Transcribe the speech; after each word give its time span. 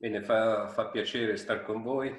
Bene, 0.00 0.22
fa, 0.22 0.68
fa 0.68 0.86
piacere 0.90 1.36
stare 1.36 1.64
con 1.64 1.82
voi. 1.82 2.16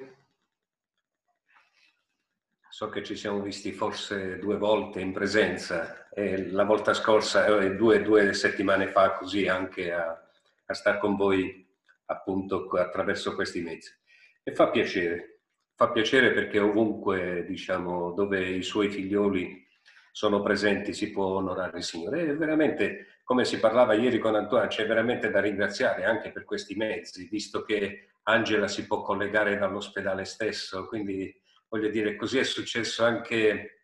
So 2.70 2.90
che 2.90 3.02
ci 3.06 3.16
siamo 3.16 3.40
visti 3.40 3.72
forse 3.72 4.38
due 4.38 4.58
volte 4.58 5.00
in 5.00 5.14
presenza, 5.14 6.10
e 6.10 6.50
la 6.52 6.66
volta 6.66 6.94
scorsa, 6.94 7.46
eh, 7.46 7.78
due, 7.78 8.02
due 8.02 8.34
settimane 8.34 8.90
fa, 8.90 9.14
così 9.14 9.48
anche 9.48 9.94
a, 9.94 10.10
a 10.66 10.74
stare 10.74 11.00
con 11.00 11.16
voi 11.16 11.66
appunto 12.08 12.68
attraverso 12.72 13.34
questi 13.34 13.62
mezzi. 13.62 13.94
E 14.44 14.54
fa 14.54 14.70
piacere, 14.72 15.44
fa 15.74 15.90
piacere 15.90 16.34
perché 16.34 16.60
ovunque, 16.60 17.46
diciamo, 17.46 18.12
dove 18.12 18.46
i 18.46 18.62
suoi 18.62 18.90
figlioli 18.90 19.66
sono 20.12 20.42
presenti 20.42 20.94
si 20.94 21.12
può 21.12 21.26
onorare 21.26 21.78
il 21.78 21.84
Signore. 21.84 22.22
E 22.22 22.36
veramente 22.36 23.20
come 23.24 23.46
si 23.46 23.60
parlava 23.60 23.94
ieri 23.94 24.18
con 24.18 24.36
Antoine, 24.36 24.68
c'è 24.68 24.88
veramente 24.88 25.30
da 25.30 25.40
ringraziare 25.40 26.04
anche 26.04 26.32
per 26.32 26.46
questi 26.46 26.76
mezzi, 26.76 27.28
visto 27.28 27.64
che 27.64 28.10
Angela 28.24 28.68
si 28.68 28.88
può 28.88 29.02
collegare 29.02 29.58
dall'ospedale 29.58 30.26
stesso, 30.26 30.88
quindi 30.88 31.40
voglio 31.68 31.90
dire, 31.90 32.16
così 32.16 32.40
è 32.40 32.44
successo 32.44 33.04
anche 33.04 33.84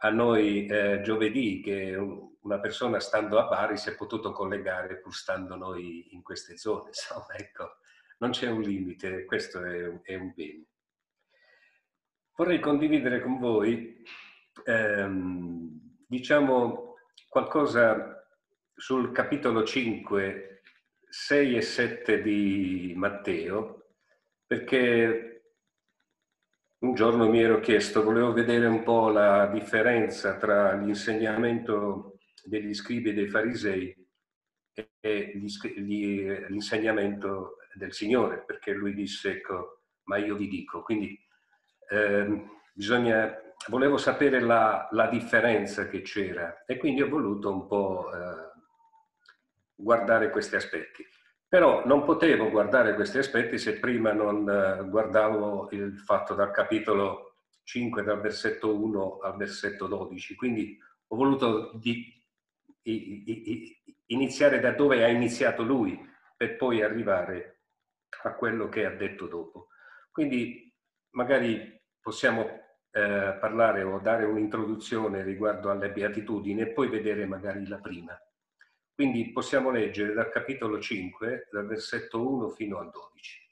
a 0.00 0.10
noi 0.10 0.66
eh, 0.66 1.00
giovedì, 1.02 1.60
che 1.62 1.96
una 2.42 2.60
persona 2.60 3.00
stando 3.00 3.38
a 3.38 3.46
Bari 3.46 3.76
si 3.76 3.88
è 3.88 3.94
potuto 3.94 4.32
collegare 4.32 4.98
pur 4.98 5.14
stando 5.14 5.56
noi 5.56 6.14
in 6.14 6.22
queste 6.22 6.56
zone, 6.56 6.88
insomma, 6.92 7.34
ecco, 7.36 7.78
non 8.18 8.30
c'è 8.30 8.48
un 8.48 8.60
limite, 8.60 9.24
questo 9.24 9.62
è, 9.64 10.00
è 10.02 10.14
un 10.14 10.32
bene. 10.34 10.64
Vorrei 12.36 12.60
condividere 12.60 13.20
con 13.20 13.38
voi, 13.38 14.02
ehm, 14.64 15.96
diciamo, 16.06 16.94
qualcosa 17.28 18.26
sul 18.74 19.12
capitolo 19.12 19.64
5, 19.64 20.62
6 21.08 21.56
e 21.56 21.60
7 21.60 22.22
di 22.22 22.94
Matteo, 22.96 23.92
perché 24.46 25.42
un 26.78 26.94
giorno 26.94 27.28
mi 27.28 27.42
ero 27.42 27.60
chiesto, 27.60 28.04
volevo 28.04 28.32
vedere 28.32 28.66
un 28.66 28.84
po' 28.84 29.08
la 29.08 29.48
differenza 29.48 30.36
tra 30.36 30.74
l'insegnamento 30.74 32.18
degli 32.44 32.72
scribi 32.72 33.10
e 33.10 33.14
dei 33.14 33.28
farisei 33.28 33.92
e 35.00 35.32
l'insegnamento 35.34 37.56
del 37.74 37.92
Signore, 37.92 38.44
perché 38.44 38.72
lui 38.72 38.94
disse, 38.94 39.32
ecco, 39.32 39.82
ma 40.04 40.18
io 40.18 40.36
vi 40.36 40.46
dico. 40.48 40.82
Quindi 40.82 41.18
eh, 41.90 42.46
bisogna, 42.72 43.36
volevo 43.66 43.96
sapere 43.96 44.40
la, 44.40 44.88
la, 44.92 45.08
differenza 45.08 45.88
che 45.88 46.02
c'era 46.02 46.64
e 46.64 46.76
quindi 46.76 47.02
ho 47.02 47.08
voluto 47.08 47.52
un 47.52 47.66
po' 47.66 48.10
eh, 48.12 48.52
guardare 49.74 50.30
questi 50.30 50.56
aspetti. 50.56 51.06
Però 51.46 51.84
non 51.86 52.04
potevo 52.04 52.50
guardare 52.50 52.94
questi 52.94 53.18
aspetti 53.18 53.58
se 53.58 53.78
prima 53.78 54.12
non 54.12 54.48
eh, 54.48 54.88
guardavo 54.88 55.68
il 55.72 55.98
fatto 55.98 56.34
dal 56.34 56.50
capitolo 56.50 57.36
5, 57.64 58.02
dal 58.02 58.20
versetto 58.20 58.74
1 58.74 59.18
al 59.18 59.36
versetto 59.36 59.86
12. 59.86 60.34
Quindi 60.34 60.78
ho 61.08 61.16
voluto 61.16 61.72
di, 61.74 62.04
di, 62.82 63.22
di, 63.24 63.76
iniziare 64.06 64.60
da 64.60 64.72
dove 64.72 65.04
ha 65.04 65.08
iniziato 65.08 65.62
lui 65.62 65.98
per 66.36 66.56
poi 66.56 66.82
arrivare 66.82 67.62
a 68.22 68.34
quello 68.34 68.68
che 68.68 68.84
ha 68.84 68.90
detto 68.90 69.26
dopo. 69.26 69.68
Quindi 70.10 70.74
magari 71.10 71.80
possiamo 72.00 72.67
eh, 72.90 73.36
parlare 73.40 73.82
o 73.82 73.98
dare 73.98 74.24
un'introduzione 74.24 75.22
riguardo 75.22 75.70
alle 75.70 75.90
beatitudini 75.90 76.62
e 76.62 76.72
poi 76.72 76.88
vedere 76.88 77.26
magari 77.26 77.66
la 77.66 77.78
prima. 77.78 78.18
Quindi 78.94 79.30
possiamo 79.30 79.70
leggere 79.70 80.12
dal 80.12 80.30
capitolo 80.30 80.80
5, 80.80 81.48
dal 81.52 81.66
versetto 81.66 82.28
1 82.28 82.48
fino 82.50 82.78
al 82.78 82.90
12. 82.90 83.46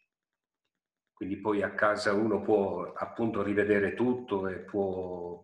Quindi 1.12 1.36
poi 1.36 1.62
a 1.62 1.72
casa 1.72 2.12
uno 2.12 2.42
può 2.42 2.92
appunto 2.92 3.42
rivedere 3.42 3.94
tutto 3.94 4.48
e 4.48 4.56
può 4.56 5.42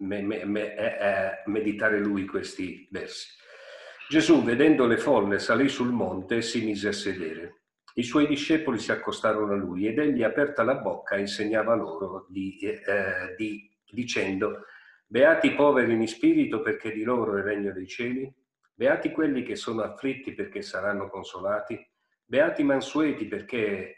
me, 0.00 0.22
me, 0.22 0.44
me, 0.44 0.74
eh, 0.74 0.84
eh, 0.84 1.42
meditare 1.46 1.98
lui 1.98 2.26
questi 2.26 2.88
versi. 2.90 3.28
Gesù, 4.08 4.42
vedendo 4.42 4.86
le 4.86 4.98
folle, 4.98 5.38
salì 5.38 5.68
sul 5.68 5.92
monte 5.92 6.36
e 6.36 6.42
si 6.42 6.64
mise 6.64 6.88
a 6.88 6.92
sedere. 6.92 7.61
I 7.94 8.02
suoi 8.02 8.26
discepoli 8.26 8.78
si 8.78 8.90
accostarono 8.90 9.52
a 9.52 9.56
lui 9.56 9.86
ed 9.86 9.98
egli, 9.98 10.22
aperta 10.22 10.62
la 10.62 10.76
bocca, 10.76 11.16
insegnava 11.16 11.74
loro 11.74 12.26
di, 12.28 12.58
eh, 12.58 13.34
di, 13.36 13.70
dicendo, 13.90 14.64
Beati 15.12 15.48
i 15.48 15.54
poveri 15.54 15.92
in 15.92 16.08
spirito 16.08 16.62
perché 16.62 16.90
di 16.90 17.02
loro 17.02 17.36
è 17.36 17.40
il 17.40 17.44
regno 17.44 17.70
dei 17.70 17.86
cieli. 17.86 18.32
Beati 18.72 19.10
quelli 19.10 19.42
che 19.42 19.56
sono 19.56 19.82
afflitti 19.82 20.32
perché 20.32 20.62
saranno 20.62 21.10
consolati. 21.10 21.78
Beati 22.24 22.62
i 22.62 22.64
mansueti 22.64 23.26
perché 23.26 23.94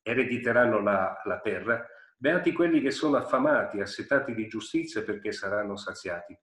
erediteranno 0.00 0.80
la, 0.80 1.20
la 1.24 1.40
terra. 1.40 1.84
Beati 2.16 2.52
quelli 2.52 2.80
che 2.80 2.92
sono 2.92 3.16
affamati, 3.16 3.80
assetati 3.80 4.32
di 4.32 4.46
giustizia 4.46 5.02
perché 5.02 5.32
saranno 5.32 5.74
saziati. 5.74 6.38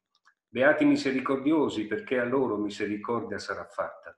Beati 0.49 0.83
i 0.83 0.87
misericordiosi 0.87 1.87
perché 1.87 2.19
a 2.19 2.25
loro 2.25 2.57
misericordia 2.57 3.39
sarà 3.39 3.63
fatta. 3.63 4.13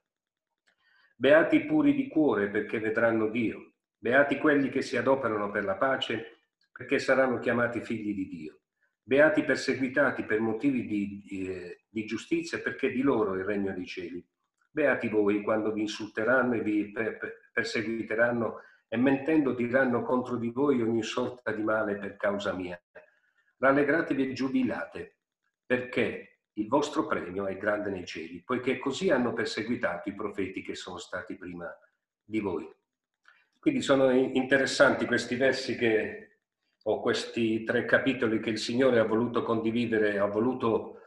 Beati 1.16 1.56
i 1.56 1.64
puri 1.64 1.94
di 1.94 2.08
cuore 2.08 2.48
perché 2.48 2.80
vedranno 2.80 3.28
Dio. 3.28 3.74
Beati 3.96 4.36
quelli 4.38 4.68
che 4.68 4.82
si 4.82 4.96
adoperano 4.96 5.50
per 5.50 5.64
la 5.64 5.76
pace 5.76 6.40
perché 6.72 6.98
saranno 6.98 7.38
chiamati 7.38 7.80
figli 7.80 8.14
di 8.14 8.28
Dio. 8.28 8.60
Beati 9.00 9.44
perseguitati 9.44 10.24
per 10.24 10.40
motivi 10.40 10.86
di, 10.86 11.22
di, 11.24 11.76
di, 11.88 12.04
giustizia, 12.04 12.58
perché 12.58 12.90
di 12.90 13.00
loro 13.00 13.34
è 13.34 13.38
il 13.38 13.44
regno 13.44 13.72
dei 13.72 13.86
cieli. 13.86 14.26
Beati 14.70 15.08
voi 15.08 15.42
quando 15.42 15.72
vi 15.72 15.82
insulteranno 15.82 16.54
e 16.54 16.62
vi 16.62 16.92
perseguiteranno 17.52 18.60
e 18.88 18.96
mentendo 18.96 19.52
diranno 19.52 20.02
contro 20.02 20.36
di 20.36 20.50
voi 20.50 20.82
ogni 20.82 21.02
sorta 21.02 21.52
di 21.52 21.62
male 21.62 21.96
per 21.96 22.16
causa 22.16 22.52
mia. 22.54 22.80
Rallegratevi 23.58 24.30
e 24.30 24.32
giubilate, 24.32 25.18
perché 25.64 26.33
il 26.54 26.68
vostro 26.68 27.06
premio 27.06 27.46
è 27.46 27.56
grande 27.56 27.90
nei 27.90 28.04
cieli, 28.04 28.42
poiché 28.42 28.78
così 28.78 29.10
hanno 29.10 29.32
perseguitato 29.32 30.08
i 30.08 30.14
profeti 30.14 30.62
che 30.62 30.74
sono 30.74 30.98
stati 30.98 31.36
prima 31.36 31.68
di 32.22 32.40
voi. 32.40 32.68
Quindi 33.58 33.82
sono 33.82 34.10
interessanti 34.10 35.06
questi 35.06 35.36
versi 35.36 35.76
che 35.76 36.38
o 36.86 37.00
questi 37.00 37.64
tre 37.64 37.86
capitoli 37.86 38.40
che 38.40 38.50
il 38.50 38.58
Signore 38.58 38.98
ha 38.98 39.04
voluto 39.04 39.42
condividere, 39.42 40.18
ha 40.18 40.26
voluto 40.26 41.00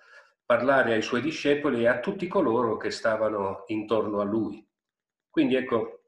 parlare 0.44 0.94
ai 0.94 1.02
suoi 1.02 1.22
discepoli 1.22 1.84
e 1.84 1.88
a 1.88 2.00
tutti 2.00 2.28
coloro 2.28 2.78
che 2.78 2.90
stavano 2.90 3.64
intorno 3.68 4.20
a 4.20 4.24
lui. 4.24 4.66
Quindi 5.30 5.56
ecco, 5.56 6.06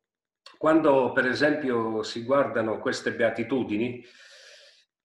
quando 0.57 1.11
per 1.11 1.27
esempio 1.27 2.01
si 2.03 2.23
guardano 2.23 2.79
queste 2.79 3.13
beatitudini 3.13 4.03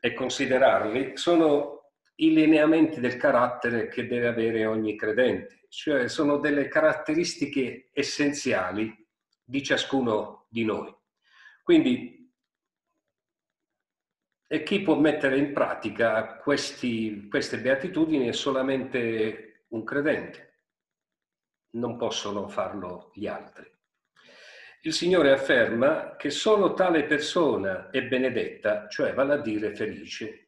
e 0.00 0.14
considerarli, 0.14 1.16
sono 1.16 1.73
i 2.16 2.32
lineamenti 2.32 3.00
del 3.00 3.16
carattere 3.16 3.88
che 3.88 4.06
deve 4.06 4.28
avere 4.28 4.66
ogni 4.66 4.96
credente, 4.96 5.66
cioè 5.68 6.08
sono 6.08 6.38
delle 6.38 6.68
caratteristiche 6.68 7.90
essenziali 7.92 8.94
di 9.42 9.62
ciascuno 9.62 10.46
di 10.48 10.64
noi. 10.64 10.94
Quindi 11.62 12.24
e 14.46 14.62
chi 14.62 14.82
può 14.82 14.94
mettere 14.94 15.38
in 15.38 15.52
pratica 15.52 16.36
questi, 16.36 17.26
queste 17.28 17.58
beatitudini 17.58 18.28
è 18.28 18.32
solamente 18.32 19.64
un 19.68 19.82
credente, 19.82 20.60
non 21.70 21.96
possono 21.96 22.46
farlo 22.46 23.10
gli 23.14 23.26
altri. 23.26 23.68
Il 24.82 24.92
Signore 24.92 25.32
afferma 25.32 26.14
che 26.16 26.28
solo 26.30 26.74
tale 26.74 27.04
persona 27.04 27.90
è 27.90 28.02
benedetta, 28.04 28.86
cioè 28.86 29.14
vale 29.14 29.32
a 29.32 29.38
dire 29.38 29.74
felice. 29.74 30.43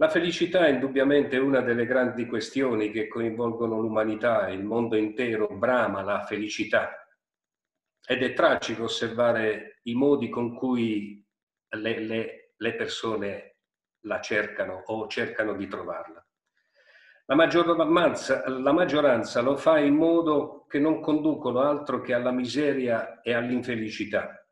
La 0.00 0.08
felicità 0.08 0.66
è 0.66 0.70
indubbiamente 0.70 1.36
una 1.36 1.60
delle 1.60 1.84
grandi 1.84 2.26
questioni 2.26 2.90
che 2.90 3.06
coinvolgono 3.06 3.78
l'umanità, 3.78 4.48
il 4.48 4.64
mondo 4.64 4.96
intero 4.96 5.46
brama 5.48 6.02
la 6.02 6.24
felicità. 6.24 7.06
Ed 8.06 8.22
è 8.22 8.32
tragico 8.32 8.84
osservare 8.84 9.80
i 9.82 9.94
modi 9.94 10.30
con 10.30 10.54
cui 10.54 11.22
le, 11.68 11.98
le 12.00 12.40
le 12.60 12.74
persone 12.74 13.56
la 14.04 14.20
cercano 14.20 14.82
o 14.86 15.06
cercano 15.06 15.54
di 15.54 15.66
trovarla. 15.66 16.24
La 17.26 17.34
maggioranza, 17.34 18.48
la 18.48 18.72
maggioranza 18.72 19.40
lo 19.40 19.56
fa 19.56 19.78
in 19.78 19.94
modo 19.94 20.66
che 20.68 20.78
non 20.78 21.00
conducono 21.00 21.60
altro 21.60 22.00
che 22.00 22.12
alla 22.12 22.32
miseria 22.32 23.20
e 23.20 23.32
all'infelicità. 23.32 24.44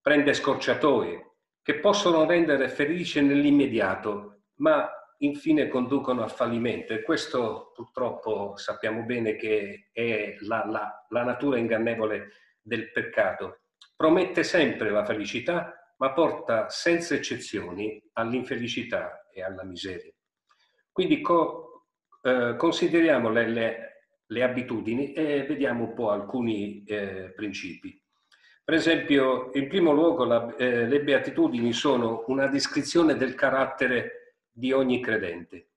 Prende 0.00 0.34
scorciatoie 0.34 1.36
che 1.62 1.78
possono 1.78 2.26
rendere 2.26 2.68
felice 2.68 3.22
nell'immediato, 3.22 4.42
ma 4.56 4.88
infine 5.18 5.68
conducono 5.68 6.22
al 6.22 6.30
fallimento. 6.30 6.92
E 6.92 7.02
questo 7.02 7.72
purtroppo 7.74 8.56
sappiamo 8.56 9.02
bene 9.04 9.36
che 9.36 9.88
è 9.92 10.36
la, 10.40 10.64
la, 10.66 11.06
la 11.08 11.22
natura 11.22 11.58
ingannevole 11.58 12.32
del 12.60 12.90
peccato. 12.90 13.60
Promette 13.96 14.42
sempre 14.42 14.90
la 14.90 15.04
felicità, 15.04 15.94
ma 15.98 16.12
porta 16.12 16.68
senza 16.68 17.14
eccezioni 17.14 18.02
all'infelicità 18.14 19.28
e 19.32 19.42
alla 19.42 19.64
miseria. 19.64 20.12
Quindi 20.90 21.20
co, 21.20 21.86
eh, 22.22 22.54
consideriamo 22.56 23.30
le, 23.30 23.48
le, 23.48 24.02
le, 24.26 24.42
abitudini 24.42 25.12
e 25.12 25.44
vediamo 25.44 25.84
un 25.84 25.94
po' 25.94 26.10
alcuni 26.10 26.84
eh, 26.84 27.32
principi. 27.34 28.00
Per 28.64 28.74
esempio, 28.74 29.50
in 29.54 29.68
primo 29.68 29.92
luogo 29.92 30.24
la, 30.24 30.54
eh, 30.56 30.86
le 30.86 31.02
beatitudini 31.02 31.72
sono 31.72 32.24
una 32.28 32.46
descrizione 32.46 33.16
del 33.16 33.34
carattere 33.34 34.23
di 34.56 34.70
ogni 34.70 35.02
credente. 35.02 35.70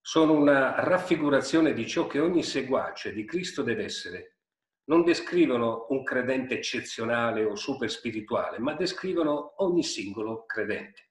Sono 0.00 0.32
una 0.32 0.80
raffigurazione 0.80 1.72
di 1.72 1.86
ciò 1.86 2.06
che 2.08 2.18
ogni 2.18 2.42
seguace 2.42 3.12
di 3.12 3.24
Cristo 3.24 3.62
deve 3.62 3.84
essere. 3.84 4.38
Non 4.86 5.04
descrivono 5.04 5.86
un 5.90 6.02
credente 6.02 6.54
eccezionale 6.54 7.44
o 7.44 7.54
super 7.54 7.90
spirituale, 7.90 8.58
ma 8.58 8.74
descrivono 8.74 9.54
ogni 9.64 9.82
singolo 9.84 10.44
credente. 10.46 11.10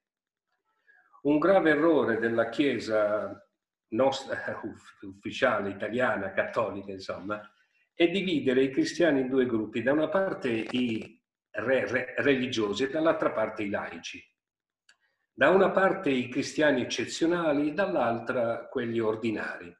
Un 1.22 1.38
grave 1.38 1.70
errore 1.70 2.18
della 2.18 2.48
Chiesa 2.50 3.42
nostra, 3.88 4.60
ufficiale, 5.02 5.70
italiana, 5.70 6.32
cattolica, 6.32 6.92
insomma, 6.92 7.40
è 7.94 8.08
dividere 8.08 8.62
i 8.62 8.70
cristiani 8.70 9.20
in 9.20 9.28
due 9.28 9.46
gruppi, 9.46 9.82
da 9.82 9.92
una 9.92 10.08
parte 10.08 10.50
i 10.50 11.22
re, 11.50 11.86
re, 11.86 12.14
religiosi 12.18 12.84
e 12.84 12.90
dall'altra 12.90 13.32
parte 13.32 13.62
i 13.62 13.70
laici. 13.70 14.22
Da 15.38 15.50
una 15.50 15.70
parte 15.70 16.08
i 16.08 16.30
cristiani 16.30 16.80
eccezionali, 16.80 17.74
dall'altra 17.74 18.68
quelli 18.68 19.00
ordinari. 19.00 19.70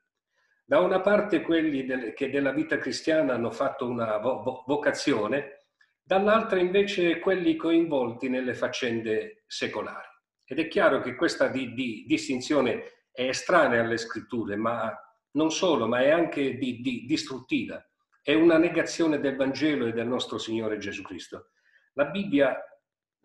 Da 0.63 0.81
una 0.81 1.01
parte 1.01 1.41
quelli 1.41 2.13
che 2.13 2.29
della 2.29 2.53
vita 2.53 2.77
cristiana 2.77 3.33
hanno 3.33 3.51
fatto 3.51 3.89
una 3.89 4.19
vo, 4.19 4.65
vocazione, 4.67 5.69
dall'altra 6.03 6.59
invece 6.59 7.21
quelli 7.21 7.57
coinvolti 7.57 8.29
nelle 8.29 8.53
faccende 8.53 9.45
secolari. 9.47 10.09
Ed 10.45 10.59
è 10.59 10.69
chiaro 10.69 11.01
che 11.01 11.15
questa 11.15 11.49
di, 11.49 11.73
di, 11.73 12.05
distinzione 12.07 13.07
è 13.11 13.23
estranea 13.23 13.81
alle 13.81 13.97
scritture, 13.97 14.57
ma 14.57 14.95
non 15.33 15.51
solo, 15.51 15.87
ma 15.87 16.03
è 16.03 16.11
anche 16.11 16.59
di, 16.59 16.83
distruttiva 17.07 17.83
è 18.27 18.35
una 18.35 18.59
negazione 18.59 19.21
del 19.21 19.37
Vangelo 19.37 19.87
e 19.87 19.93
del 19.93 20.07
nostro 20.07 20.37
Signore 20.37 20.77
Gesù 20.79 21.01
Cristo. 21.01 21.53
La 21.93 22.07
Bibbia 22.07 22.61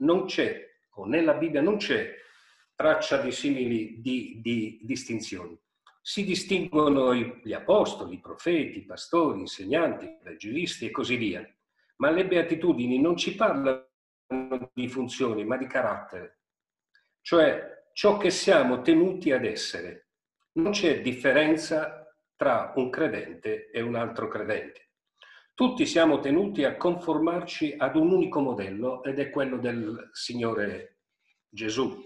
non 0.02 0.26
c'è, 0.28 0.71
o 0.96 1.06
nella 1.06 1.34
Bibbia 1.34 1.62
non 1.62 1.78
c'è 1.78 2.16
traccia 2.76 3.18
di 3.18 3.32
simili 3.32 4.02
di, 4.02 4.40
di 4.42 4.80
distinzioni. 4.82 5.58
Si 6.02 6.24
distinguono 6.24 7.14
gli 7.14 7.54
apostoli, 7.54 8.16
i 8.16 8.20
profeti, 8.20 8.80
i 8.80 8.86
pastori, 8.86 9.38
i 9.38 9.42
insegnanti, 9.42 10.06
i 10.06 10.18
evangelisti 10.20 10.88
e 10.88 10.92
così 10.92 11.16
via. 11.16 11.48
Ma 11.98 12.10
le 12.10 12.26
beatitudini 12.26 13.00
non 13.00 13.16
ci 13.16 13.36
parlano 13.36 13.88
di 14.74 14.88
funzioni, 14.88 15.46
ma 15.46 15.58
di 15.58 15.68
carattere. 15.68 16.40
Cioè 17.22 17.84
ciò 17.94 18.18
che 18.18 18.32
siamo 18.32 18.82
tenuti 18.82 19.32
ad 19.32 19.46
essere. 19.46 20.08
Non 20.54 20.72
c'è 20.72 21.02
differenza 21.02 22.12
tra 22.36 22.74
un 22.76 22.90
credente 22.90 23.70
e 23.70 23.82
un 23.82 23.96
altro 23.96 24.28
credente. 24.28 24.91
Tutti 25.62 25.86
siamo 25.86 26.20
tenuti 26.20 26.64
a 26.64 26.76
conformarci 26.76 27.76
ad 27.78 27.96
un 27.96 28.12
unico 28.12 28.40
modello 28.40 29.04
ed 29.04 29.20
è 29.20 29.30
quello 29.30 29.58
del 29.58 30.10
Signore 30.12 31.02
Gesù. 31.48 32.04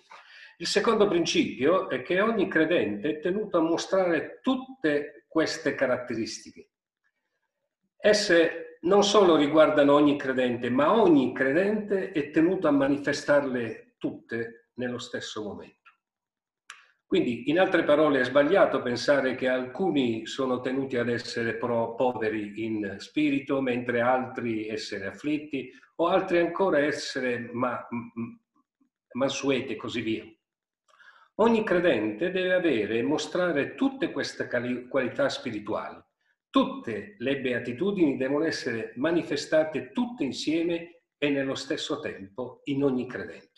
Il 0.58 0.68
secondo 0.68 1.08
principio 1.08 1.88
è 1.90 2.02
che 2.02 2.20
ogni 2.20 2.50
credente 2.50 3.12
è 3.12 3.20
tenuto 3.22 3.58
a 3.58 3.62
mostrare 3.62 4.42
tutte 4.42 5.24
queste 5.30 5.74
caratteristiche. 5.74 6.72
Esse 7.96 8.80
non 8.82 9.06
solo 9.06 9.38
riguardano 9.38 9.94
ogni 9.94 10.18
credente, 10.18 10.70
ma 10.70 10.92
ogni 10.92 11.34
credente 11.34 12.12
è 12.12 12.32
tenuto 12.32 12.68
a 12.68 12.72
manifestarle 12.72 13.96
tutte 13.98 14.72
nello 14.74 15.00
stesso 15.00 15.42
momento. 15.42 15.85
Quindi, 17.16 17.50
in 17.50 17.62
altre 17.62 17.86
parole, 17.86 18.20
è 18.20 18.24
sbagliato 18.26 18.82
pensare 18.82 19.36
che 19.36 19.48
alcuni 19.48 20.26
sono 20.26 20.60
tenuti 20.60 20.98
ad 20.98 21.08
essere 21.08 21.56
poveri 21.56 22.66
in 22.66 22.98
spirito, 22.98 23.62
mentre 23.62 24.02
altri 24.02 24.68
essere 24.68 25.06
afflitti, 25.06 25.72
o 25.96 26.08
altri 26.08 26.40
ancora 26.40 26.80
essere 26.80 27.50
ma, 27.54 27.88
mansueti 29.14 29.72
e 29.72 29.76
così 29.78 30.02
via. 30.02 30.26
Ogni 31.36 31.64
credente 31.64 32.32
deve 32.32 32.54
avere 32.54 32.98
e 32.98 33.04
mostrare 33.04 33.76
tutte 33.76 34.12
queste 34.12 34.50
qualità 34.90 35.30
spirituali. 35.30 35.98
Tutte 36.50 37.16
le 37.18 37.40
beatitudini 37.40 38.18
devono 38.18 38.44
essere 38.44 38.92
manifestate 38.98 39.94
tutte 39.94 40.26
insieme 40.26 41.04
e 41.18 41.30
nello 41.30 41.56
stesso 41.56 42.02
tempo 42.02 42.60
in 42.66 42.84
ogni 42.84 43.08
credente. 43.08 43.55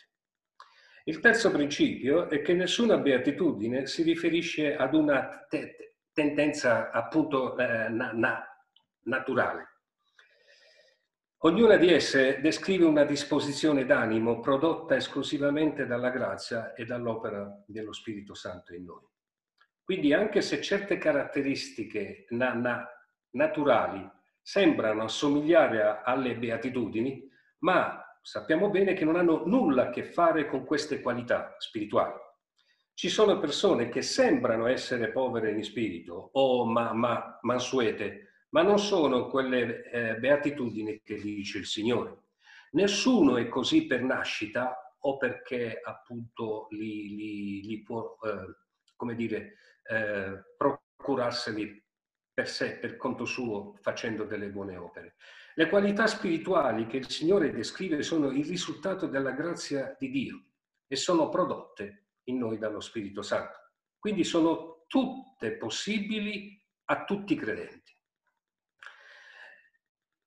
Il 1.08 1.20
terzo 1.20 1.50
principio 1.50 2.28
è 2.28 2.42
che 2.42 2.52
nessuna 2.52 2.98
beatitudine 2.98 3.86
si 3.86 4.02
riferisce 4.02 4.76
ad 4.76 4.92
una 4.92 5.46
te- 5.48 5.94
tendenza 6.12 6.90
appunto 6.90 7.56
eh, 7.56 7.88
na- 7.88 8.12
na- 8.12 8.46
naturale. 9.04 9.76
Ognuna 11.44 11.76
di 11.76 11.90
esse 11.90 12.42
descrive 12.42 12.84
una 12.84 13.04
disposizione 13.04 13.86
d'animo 13.86 14.40
prodotta 14.40 14.96
esclusivamente 14.96 15.86
dalla 15.86 16.10
grazia 16.10 16.74
e 16.74 16.84
dall'opera 16.84 17.48
dello 17.66 17.94
Spirito 17.94 18.34
Santo 18.34 18.74
in 18.74 18.84
noi. 18.84 19.06
Quindi 19.82 20.12
anche 20.12 20.42
se 20.42 20.60
certe 20.60 20.98
caratteristiche 20.98 22.26
na- 22.30 22.52
na- 22.52 22.86
naturali 23.30 24.06
sembrano 24.42 25.04
assomigliare 25.04 26.02
alle 26.04 26.36
beatitudini, 26.36 27.26
ma 27.60 28.02
sappiamo 28.28 28.68
bene 28.68 28.92
che 28.92 29.06
non 29.06 29.16
hanno 29.16 29.44
nulla 29.46 29.84
a 29.84 29.88
che 29.88 30.04
fare 30.04 30.46
con 30.46 30.66
queste 30.66 31.00
qualità 31.00 31.54
spirituali. 31.56 32.12
Ci 32.92 33.08
sono 33.08 33.38
persone 33.38 33.88
che 33.88 34.02
sembrano 34.02 34.66
essere 34.66 35.10
povere 35.12 35.52
in 35.52 35.64
spirito 35.64 36.28
o 36.34 36.66
ma, 36.66 36.92
ma, 36.92 37.38
mansuete, 37.40 38.44
ma 38.50 38.60
non 38.60 38.78
sono 38.78 39.28
quelle 39.28 39.82
eh, 39.84 40.16
beatitudini 40.16 41.00
che 41.02 41.14
dice 41.14 41.56
il 41.56 41.64
Signore. 41.64 42.24
Nessuno 42.72 43.38
è 43.38 43.48
così 43.48 43.86
per 43.86 44.02
nascita 44.02 44.94
o 44.98 45.16
perché 45.16 45.80
appunto 45.82 46.66
li, 46.72 47.16
li, 47.16 47.62
li 47.62 47.82
può, 47.82 48.18
eh, 48.22 48.56
come 48.94 49.14
dire, 49.14 49.54
eh, 49.84 50.54
procurarseli 50.54 51.82
per 52.34 52.46
sé, 52.46 52.76
per 52.76 52.98
conto 52.98 53.24
suo, 53.24 53.74
facendo 53.80 54.24
delle 54.24 54.50
buone 54.50 54.76
opere. 54.76 55.16
Le 55.58 55.68
qualità 55.68 56.06
spirituali 56.06 56.86
che 56.86 56.98
il 56.98 57.08
Signore 57.08 57.50
descrive 57.50 58.04
sono 58.04 58.30
il 58.30 58.46
risultato 58.46 59.08
della 59.08 59.32
grazia 59.32 59.96
di 59.98 60.08
Dio 60.08 60.44
e 60.86 60.94
sono 60.94 61.28
prodotte 61.28 62.10
in 62.28 62.38
noi 62.38 62.58
dallo 62.58 62.78
Spirito 62.78 63.22
Santo. 63.22 63.72
Quindi 63.98 64.22
sono 64.22 64.84
tutte 64.86 65.56
possibili 65.56 66.64
a 66.84 67.02
tutti 67.02 67.32
i 67.32 67.36
credenti. 67.36 67.92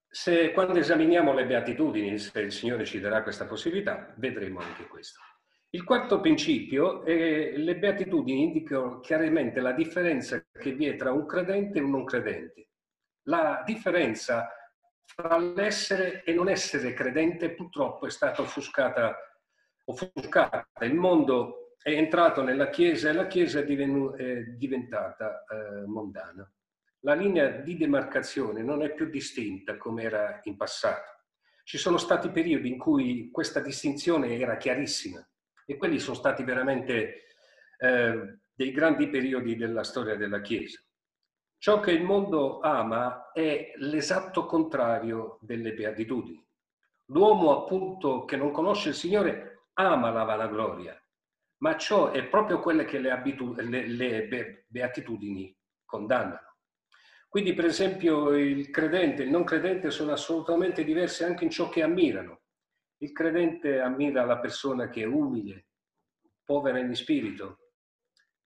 Se 0.06 0.52
quando 0.52 0.78
esaminiamo 0.78 1.34
le 1.34 1.46
beatitudini, 1.46 2.18
se 2.18 2.38
il 2.42 2.52
Signore 2.52 2.84
ci 2.84 3.00
darà 3.00 3.24
questa 3.24 3.46
possibilità, 3.46 4.14
vedremo 4.18 4.60
anche 4.60 4.86
questo. 4.88 5.22
Il 5.70 5.86
quarto 5.86 6.20
principio 6.20 7.06
è 7.06 7.56
le 7.56 7.78
beatitudini 7.78 8.44
indicano 8.44 9.00
chiaramente 9.00 9.62
la 9.62 9.72
differenza 9.72 10.46
che 10.52 10.74
vi 10.74 10.88
è 10.88 10.98
tra 10.98 11.14
un 11.14 11.26
credente 11.26 11.80
e 11.80 11.84
un 11.84 11.92
non 11.92 12.04
credente. 12.04 12.68
La 13.28 13.64
differenza 13.66 14.50
tra 15.16 15.38
l'essere 15.38 16.24
e 16.24 16.34
non 16.34 16.50
essere 16.50 16.94
credente 16.94 17.52
purtroppo 17.52 18.06
è 18.06 18.10
stata 18.10 18.42
offuscata, 18.42 19.16
offuscata. 19.86 20.68
Il 20.82 20.96
mondo 20.96 21.76
è 21.82 21.92
entrato 21.92 22.44
nella 22.44 22.70
Chiesa 22.70 23.10
e 23.10 23.14
la 23.14 23.28
Chiesa 23.28 23.60
è, 23.60 23.64
diventata 23.64 25.44
eh, 25.44 25.86
mondana. 25.86 26.50
La 27.04 27.14
linea 27.14 27.50
di 27.50 27.78
demarcazione 27.78 28.62
non 28.62 28.84
è 28.84 28.94
più 28.94 29.10
distinta 29.10 29.78
come 29.78 30.04
era 30.04 30.40
in 30.44 30.56
passato. 30.56 31.10
Ci 31.64 31.78
sono 31.78 31.98
stati 31.98 32.30
periodi 32.30 32.70
in 32.70 32.78
cui 32.78 33.30
questa 33.32 33.60
distinzione 33.60 34.38
era 34.38 34.58
chiarissima 34.58 35.26
e 35.66 35.78
quelli 35.78 36.00
sono 36.00 36.16
stati 36.16 36.44
veramente 36.44 37.24
eh, 37.78 38.40
dei 38.54 38.72
grandi 38.72 39.10
periodi 39.10 39.56
della 39.56 39.84
storia 39.84 40.16
della 40.16 40.42
Chiesa. 40.42 40.80
Ciò 41.62 41.80
che 41.80 41.92
il 41.92 42.02
mondo 42.02 42.60
ama 42.60 43.32
è 43.34 43.74
l'esatto 43.76 44.48
contrario 44.48 45.38
delle 45.42 45.76
beatitudini. 45.76 46.44
L'uomo 47.12 47.56
appunto 47.56 48.26
che 48.26 48.36
non 48.36 48.50
conosce 48.50 48.90
il 48.90 48.96
Signore 48.96 49.68
ama 49.74 50.10
la 50.10 50.24
vanagloria, 50.24 51.00
ma 51.58 51.78
ciò 51.78 52.10
è 52.10 52.26
proprio 52.26 52.62
quelle 52.62 52.84
che 52.84 52.98
le, 52.98 53.12
abitu- 53.12 53.56
le, 53.60 53.86
le 53.86 54.66
beatitudini 54.66 55.56
condannano. 55.86 56.58
Quindi 57.30 57.54
per 57.54 57.66
esempio 57.66 58.34
il 58.34 58.72
credente 58.72 59.22
e 59.22 59.26
il 59.26 59.32
non 59.32 59.44
credente 59.44 59.92
sono 59.92 60.14
assolutamente 60.14 60.84
diversi 60.84 61.24
anche 61.24 61.44
in 61.44 61.52
ciò 61.52 61.70
che 61.70 61.84
ammirano. 61.84 62.42
Il 63.02 63.12
credente 63.12 63.80
ammira 63.80 64.26
la 64.26 64.40
persona 64.40 64.90
che 64.90 65.04
è 65.04 65.06
umile, 65.06 65.68
povera 66.44 66.80
in 66.80 66.96
spirito, 66.96 67.61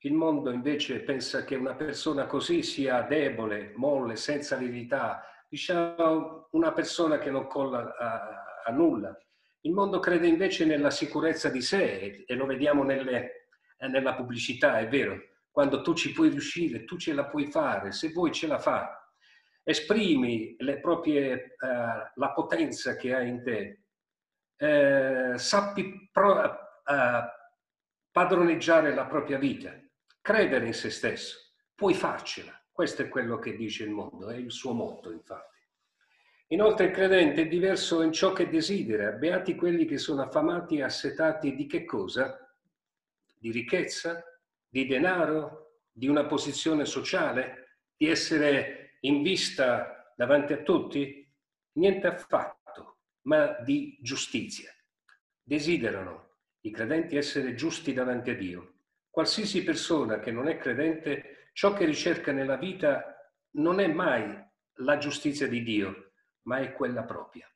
il 0.05 0.13
mondo 0.13 0.51
invece 0.51 0.99
pensa 0.99 1.43
che 1.43 1.55
una 1.55 1.73
persona 1.73 2.27
così 2.27 2.61
sia 2.61 3.01
debole, 3.01 3.73
molle, 3.75 4.15
senza 4.15 4.55
verità, 4.55 5.23
diciamo 5.49 6.49
una 6.51 6.71
persona 6.73 7.17
che 7.17 7.31
non 7.31 7.47
colla 7.47 7.95
a, 7.97 8.61
a 8.65 8.71
nulla. 8.71 9.17
Il 9.61 9.71
mondo 9.71 9.99
crede 9.99 10.27
invece 10.27 10.63
nella 10.63 10.91
sicurezza 10.91 11.49
di 11.49 11.61
sé 11.61 12.23
e 12.27 12.35
lo 12.35 12.45
vediamo 12.45 12.83
nelle, 12.83 13.47
eh, 13.77 13.87
nella 13.87 14.13
pubblicità, 14.13 14.77
è 14.77 14.87
vero. 14.87 15.19
Quando 15.49 15.81
tu 15.81 15.95
ci 15.95 16.11
puoi 16.11 16.29
riuscire, 16.29 16.85
tu 16.85 16.97
ce 16.97 17.13
la 17.13 17.25
puoi 17.25 17.47
fare, 17.49 17.91
se 17.91 18.11
vuoi 18.11 18.31
ce 18.31 18.45
la 18.45 18.59
fai. 18.59 18.85
esprimi 19.63 20.55
proprie, 20.81 21.55
uh, 21.59 22.11
la 22.13 22.31
potenza 22.35 22.95
che 22.95 23.15
hai 23.15 23.29
in 23.29 23.41
te, 23.41 23.85
uh, 24.59 25.35
sappi 25.37 26.09
pro, 26.11 26.41
uh, 26.41 27.23
padroneggiare 28.11 28.93
la 28.93 29.05
propria 29.05 29.39
vita, 29.39 29.73
credere 30.25 30.65
in 30.65 30.73
se 30.73 30.89
stesso, 30.89 31.53
puoi 31.75 31.93
farcela. 31.93 32.59
Questo 32.71 33.03
è 33.03 33.09
quello 33.09 33.37
che 33.37 33.55
dice 33.55 33.83
il 33.83 33.91
mondo, 33.91 34.29
è 34.29 34.35
il 34.35 34.51
suo 34.51 34.73
motto 34.73 35.11
infatti. 35.11 35.59
Inoltre 36.47 36.87
il 36.87 36.93
credente 36.93 37.43
è 37.43 37.47
diverso 37.47 38.01
in 38.01 38.11
ciò 38.11 38.33
che 38.33 38.49
desidera, 38.49 39.11
beati 39.11 39.53
quelli 39.53 39.85
che 39.85 39.99
sono 39.99 40.23
affamati 40.23 40.77
e 40.77 40.81
assetati 40.81 41.53
di 41.53 41.67
che 41.67 41.85
cosa? 41.85 42.39
Di 43.37 43.51
ricchezza, 43.51 44.23
di 44.67 44.87
denaro, 44.87 45.81
di 45.91 46.07
una 46.07 46.25
posizione 46.25 46.85
sociale, 46.85 47.81
di 47.95 48.09
essere 48.09 48.97
in 49.01 49.21
vista 49.21 50.11
davanti 50.17 50.53
a 50.53 50.63
tutti? 50.63 51.31
Niente 51.73 52.07
affatto, 52.07 52.97
ma 53.27 53.59
di 53.59 53.95
giustizia. 54.01 54.73
Desiderano 55.43 56.37
i 56.61 56.71
credenti 56.71 57.15
essere 57.15 57.53
giusti 57.53 57.93
davanti 57.93 58.31
a 58.31 58.35
Dio. 58.35 58.74
Qualsiasi 59.15 59.63
persona 59.63 60.19
che 60.19 60.29
non 60.29 60.49
è 60.49 60.57
credente, 60.57 61.47
ciò 61.53 61.71
che 61.71 61.85
ricerca 61.85 62.33
nella 62.33 62.57
vita 62.57 63.15
non 63.51 63.79
è 63.79 63.87
mai 63.87 64.37
la 64.79 64.97
giustizia 64.97 65.47
di 65.47 65.63
Dio, 65.63 66.11
ma 66.47 66.57
è 66.57 66.73
quella 66.73 67.05
propria. 67.05 67.49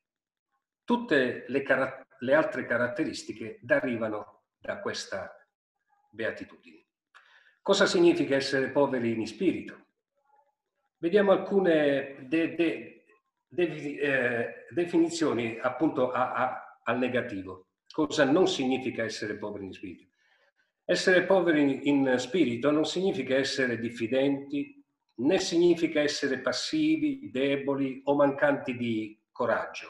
Tutte 0.86 1.44
le, 1.50 1.62
car- 1.62 2.08
le 2.20 2.34
altre 2.34 2.66
caratteristiche 2.66 3.60
derivano 3.62 4.44
da 4.58 4.80
questa 4.80 5.36
beatitudine. 6.12 6.86
Cosa 7.62 7.86
significa 7.86 8.38
essere 8.38 8.70
poveri 8.70 9.12
in 9.12 9.28
spirito? 9.28 9.88
Vediamo 10.96 11.34
alcune 11.34 12.26
de- 12.30 12.56
de- 12.56 13.04
de- 13.50 14.00
eh, 14.00 14.66
definizioni 14.70 15.60
appunto 15.60 16.14
al 16.14 16.98
negativo. 16.98 17.68
Cosa 17.92 18.24
non 18.24 18.48
significa 18.48 19.04
essere 19.04 19.36
poveri 19.36 19.66
in 19.66 19.74
spirito? 19.74 20.09
Essere 20.90 21.24
poveri 21.24 21.88
in 21.88 22.16
spirito 22.18 22.72
non 22.72 22.84
significa 22.84 23.36
essere 23.36 23.78
diffidenti, 23.78 24.84
né 25.18 25.38
significa 25.38 26.02
essere 26.02 26.40
passivi, 26.40 27.30
deboli 27.30 28.02
o 28.06 28.16
mancanti 28.16 28.76
di 28.76 29.16
coraggio. 29.32 29.88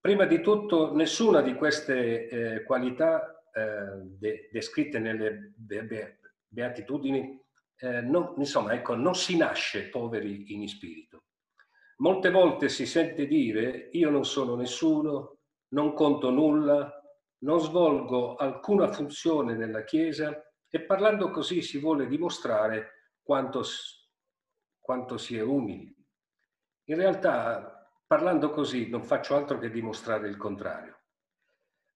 Prima 0.00 0.24
di 0.24 0.40
tutto, 0.40 0.92
nessuna 0.96 1.42
di 1.42 1.54
queste 1.54 2.28
eh, 2.28 2.62
qualità 2.64 3.40
eh, 3.52 4.00
de- 4.18 4.48
descritte 4.50 4.98
nelle 4.98 5.52
be- 5.54 5.84
be- 5.84 6.18
beatitudini, 6.48 7.40
eh, 7.76 8.00
non, 8.00 8.34
insomma, 8.38 8.72
ecco, 8.72 8.96
non 8.96 9.14
si 9.14 9.36
nasce 9.36 9.90
poveri 9.90 10.54
in 10.54 10.66
spirito. 10.66 11.22
Molte 11.98 12.32
volte 12.32 12.68
si 12.68 12.84
sente 12.84 13.28
dire 13.28 13.90
io 13.92 14.10
non 14.10 14.24
sono 14.24 14.56
nessuno, 14.56 15.36
non 15.68 15.92
conto 15.92 16.30
nulla, 16.30 17.00
non 17.42 17.60
svolgo 17.60 18.36
alcuna 18.36 18.90
funzione 18.92 19.54
nella 19.54 19.84
Chiesa 19.84 20.42
e 20.68 20.80
parlando 20.80 21.30
così 21.30 21.62
si 21.62 21.78
vuole 21.78 22.06
dimostrare 22.06 23.10
quanto, 23.22 23.62
quanto 24.78 25.18
si 25.18 25.36
è 25.36 25.42
umili. 25.42 25.94
In 26.84 26.96
realtà, 26.96 27.90
parlando 28.06 28.50
così, 28.50 28.88
non 28.88 29.02
faccio 29.02 29.36
altro 29.36 29.58
che 29.58 29.70
dimostrare 29.70 30.28
il 30.28 30.36
contrario. 30.36 30.98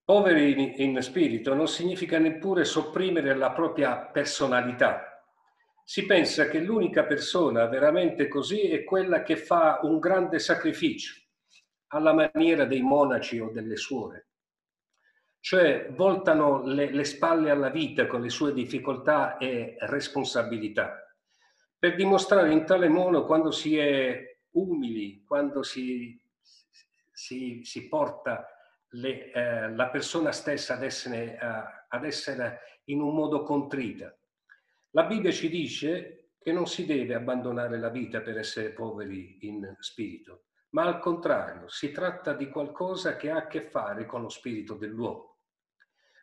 Poveri 0.05 0.53
in, 0.53 0.95
in 0.95 1.03
spirito 1.03 1.55
non 1.55 1.67
significa 1.67 2.19
neppure 2.19 2.65
sopprimere 2.65 3.35
la 3.35 3.51
propria 3.53 3.99
personalità. 4.07 5.23
Si 5.85 6.07
pensa 6.07 6.49
che 6.49 6.59
l'unica 6.59 7.05
persona 7.05 7.67
veramente 7.67 8.29
così 8.29 8.69
è 8.69 8.85
quella 8.85 9.23
che 9.23 9.37
fa 9.37 9.81
un 9.83 9.99
grande 9.99 10.39
sacrificio, 10.39 11.15
alla 11.89 12.13
maniera 12.13 12.65
dei 12.65 12.83
monaci 12.83 13.39
o 13.39 13.51
delle 13.51 13.77
suore. 13.77 14.27
Cioè 15.47 15.93
voltano 15.93 16.65
le, 16.65 16.91
le 16.91 17.05
spalle 17.05 17.51
alla 17.51 17.71
vita 17.71 18.09
con 18.09 18.21
le 18.21 18.31
sue 18.31 18.53
difficoltà 18.53 19.37
e 19.37 19.77
responsabilità 19.79 21.07
per 21.79 21.95
dimostrare 21.95 22.51
in 22.51 22.65
tale 22.65 22.89
modo 22.89 23.25
quando 23.25 23.53
si 23.53 23.79
è 23.79 24.39
umili, 24.55 25.23
quando 25.25 25.63
si, 25.63 26.21
si, 27.13 27.61
si 27.63 27.87
porta 27.87 28.45
le, 28.89 29.31
eh, 29.31 29.71
la 29.73 29.87
persona 29.87 30.33
stessa 30.33 30.75
ad 30.75 30.83
essere, 30.83 31.39
uh, 31.41 31.95
ad 31.95 32.05
essere 32.05 32.81
in 32.87 33.01
un 33.01 33.15
modo 33.15 33.45
contrita. 33.45 34.13
La 34.91 35.05
Bibbia 35.05 35.31
ci 35.31 35.49
dice 35.49 36.31
che 36.41 36.51
non 36.51 36.67
si 36.67 36.87
deve 36.87 37.15
abbandonare 37.15 37.79
la 37.79 37.91
vita 37.91 38.21
per 38.21 38.37
essere 38.37 38.71
poveri 38.71 39.47
in 39.47 39.77
spirito, 39.79 40.47
ma 40.71 40.87
al 40.87 40.99
contrario, 40.99 41.69
si 41.69 41.93
tratta 41.93 42.33
di 42.33 42.49
qualcosa 42.49 43.15
che 43.15 43.31
ha 43.31 43.37
a 43.37 43.47
che 43.47 43.61
fare 43.61 44.07
con 44.07 44.23
lo 44.23 44.29
spirito 44.29 44.75
dell'uomo. 44.75 45.35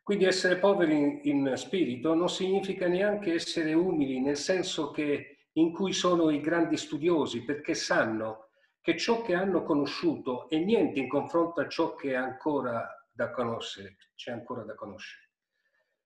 Quindi 0.03 0.25
essere 0.25 0.57
poveri 0.57 0.97
in, 0.97 1.19
in 1.23 1.53
spirito 1.55 2.13
non 2.13 2.27
significa 2.27 2.87
neanche 2.87 3.33
essere 3.33 3.73
umili, 3.73 4.19
nel 4.19 4.35
senso 4.35 4.91
che 4.91 5.47
in 5.53 5.71
cui 5.71 5.93
sono 5.93 6.29
i 6.29 6.41
grandi 6.41 6.75
studiosi 6.75 7.45
perché 7.45 7.73
sanno 7.73 8.49
che 8.81 8.97
ciò 8.97 9.21
che 9.21 9.33
hanno 9.33 9.63
conosciuto 9.63 10.49
è 10.49 10.57
niente 10.57 10.99
in 10.99 11.07
confronto 11.07 11.61
a 11.61 11.69
ciò 11.69 11.95
che 11.95 12.11
è 12.11 12.15
ancora 12.15 12.85
da 13.09 13.31
conoscere, 13.31 13.95
c'è 14.13 14.31
ancora 14.31 14.63
da 14.63 14.75
conoscere. 14.75 15.29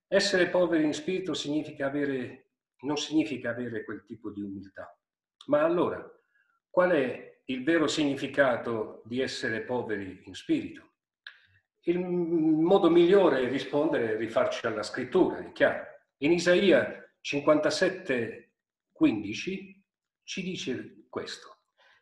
Essere 0.07 0.49
poveri 0.49 0.83
in 0.83 0.93
spirito 0.93 1.33
significa 1.33 1.87
avere, 1.87 2.51
non 2.81 2.97
significa 2.97 3.49
avere 3.49 3.83
quel 3.83 4.03
tipo 4.05 4.29
di 4.29 4.41
umiltà. 4.41 4.95
Ma 5.47 5.63
allora, 5.63 6.07
qual 6.69 6.91
è 6.91 7.41
il 7.45 7.63
vero 7.63 7.87
significato 7.87 9.01
di 9.05 9.21
essere 9.21 9.61
poveri 9.61 10.21
in 10.25 10.35
spirito? 10.35 10.96
Il 11.87 11.99
modo 11.99 12.89
migliore 12.89 13.43
è 13.43 13.49
rispondere 13.49 14.13
è 14.13 14.17
rifarci 14.17 14.67
alla 14.67 14.83
scrittura, 14.83 15.39
è 15.39 15.53
chiaro. 15.53 15.85
In 16.17 16.33
Isaia 16.33 17.01
57, 17.21 18.55
15 18.91 19.85
ci 20.23 20.43
dice 20.43 21.05
questo. 21.07 21.59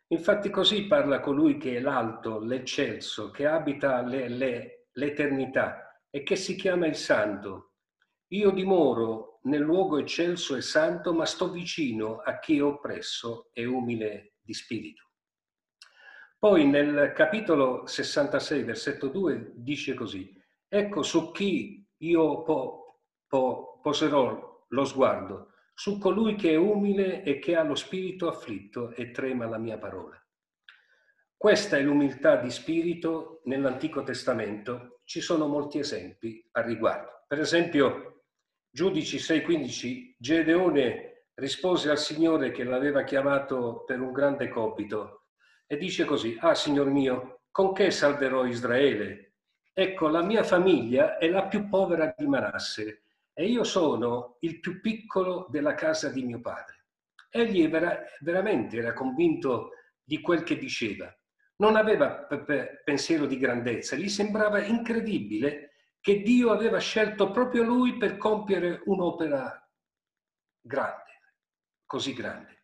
Infatti 0.08 0.50
così 0.50 0.88
parla 0.88 1.20
colui 1.20 1.58
che 1.58 1.76
è 1.76 1.80
l'alto, 1.80 2.40
l'eccelso, 2.40 3.30
che 3.30 3.46
abita 3.46 4.02
le, 4.02 4.28
le, 4.28 4.88
l'eternità 4.94 6.02
e 6.10 6.24
che 6.24 6.36
si 6.36 6.56
chiama 6.56 6.88
il 6.88 6.96
santo. 6.96 7.74
Io 8.30 8.50
dimoro 8.50 9.40
nel 9.44 9.62
luogo 9.62 10.00
eccelso 10.00 10.56
e 10.56 10.62
santo, 10.62 11.14
ma 11.14 11.26
sto 11.26 11.52
vicino 11.52 12.22
a 12.22 12.40
chi 12.40 12.58
è 12.58 12.64
oppresso 12.64 13.50
e 13.54 13.66
umile 13.66 14.34
di 14.42 14.54
spirito. 14.56 15.05
Poi 16.46 16.64
nel 16.68 17.12
capitolo 17.16 17.88
66, 17.88 18.62
versetto 18.62 19.08
2, 19.08 19.54
dice 19.56 19.96
così, 19.96 20.32
ecco 20.68 21.02
su 21.02 21.32
chi 21.32 21.84
io 21.98 22.44
po, 22.44 23.00
po, 23.26 23.80
poserò 23.82 24.64
lo 24.68 24.84
sguardo, 24.84 25.54
su 25.74 25.98
colui 25.98 26.36
che 26.36 26.52
è 26.52 26.56
umile 26.56 27.24
e 27.24 27.40
che 27.40 27.56
ha 27.56 27.64
lo 27.64 27.74
spirito 27.74 28.28
afflitto 28.28 28.92
e 28.92 29.10
trema 29.10 29.48
la 29.48 29.58
mia 29.58 29.80
parola. 29.80 30.24
Questa 31.36 31.78
è 31.78 31.82
l'umiltà 31.82 32.36
di 32.36 32.52
spirito 32.52 33.42
nell'Antico 33.46 34.04
Testamento. 34.04 35.00
Ci 35.04 35.22
sono 35.22 35.48
molti 35.48 35.80
esempi 35.80 36.48
al 36.52 36.66
riguardo. 36.66 37.24
Per 37.28 37.40
esempio, 37.40 38.26
Giudici 38.70 39.18
6:15, 39.18 40.14
Gedeone 40.20 41.30
rispose 41.34 41.90
al 41.90 41.98
Signore 41.98 42.52
che 42.52 42.64
l'aveva 42.64 43.04
chiamato 43.04 43.84
per 43.84 44.00
un 44.00 44.12
grande 44.12 44.48
compito 44.48 45.22
e 45.68 45.78
dice 45.78 46.06
così, 46.06 46.38
ah 46.40 46.56
Signor 46.56 46.90
mio, 46.90 47.42
con 47.52 47.74
che 47.74 47.92
salverò 47.92 48.46
Israele? 48.46 49.34
Ecco, 49.74 50.08
la 50.08 50.22
mia 50.22 50.44
famiglia 50.44 51.18
è 51.18 51.28
la 51.30 51.48
più 51.48 51.68
povera 51.68 52.14
di 52.18 52.26
Manasse 52.26 53.04
e 53.34 53.46
io 53.46 53.64
sono 53.64 54.38
il 54.42 54.60
più 54.60 54.80
piccolo 54.80 55.48
della 55.50 55.74
casa 55.74 56.10
di 56.10 56.24
mio 56.24 56.40
padre. 56.40 56.86
Egli 57.30 57.64
era, 57.64 58.02
veramente 58.22 58.78
era 58.78 58.94
convinto 58.94 59.72
di 60.02 60.22
quel 60.22 60.44
che 60.44 60.58
diceva. 60.58 61.14
Non 61.58 61.76
aveva 61.76 62.28
pensiero 62.84 63.26
di 63.26 63.38
grandezza, 63.38 63.96
gli 63.96 64.10
sembrava 64.10 64.64
incredibile 64.64 65.72
che 66.00 66.22
Dio 66.22 66.52
aveva 66.52 66.78
scelto 66.80 67.32
proprio 67.32 67.64
lui 67.64 67.98
per 67.98 68.18
compiere 68.18 68.82
un'opera 68.86 69.68
grande, 70.62 71.22
così 71.86 72.14
grande. 72.14 72.55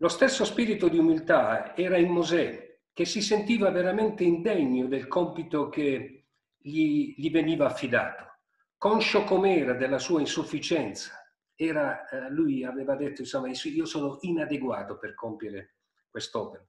Lo 0.00 0.08
stesso 0.08 0.44
spirito 0.44 0.88
di 0.88 0.98
umiltà 0.98 1.76
era 1.76 1.96
in 1.96 2.10
Mosè, 2.10 2.78
che 2.92 3.04
si 3.04 3.22
sentiva 3.22 3.70
veramente 3.70 4.24
indegno 4.24 4.86
del 4.86 5.06
compito 5.06 5.68
che 5.68 6.26
gli, 6.56 7.14
gli 7.16 7.30
veniva 7.30 7.66
affidato 7.66 8.30
conscio 8.80 9.24
com'era 9.24 9.74
della 9.74 9.98
sua 9.98 10.20
insufficienza, 10.20 11.12
era, 11.54 12.08
eh, 12.08 12.30
lui 12.30 12.64
aveva 12.64 12.96
detto, 12.96 13.20
insomma, 13.20 13.50
io 13.50 13.84
sono 13.84 14.16
inadeguato 14.22 14.96
per 14.96 15.12
compiere 15.12 15.74
quest'opera. 16.08 16.66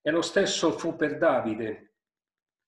E 0.00 0.10
lo 0.10 0.22
stesso 0.22 0.72
fu 0.72 0.96
per 0.96 1.18
Davide, 1.18 1.96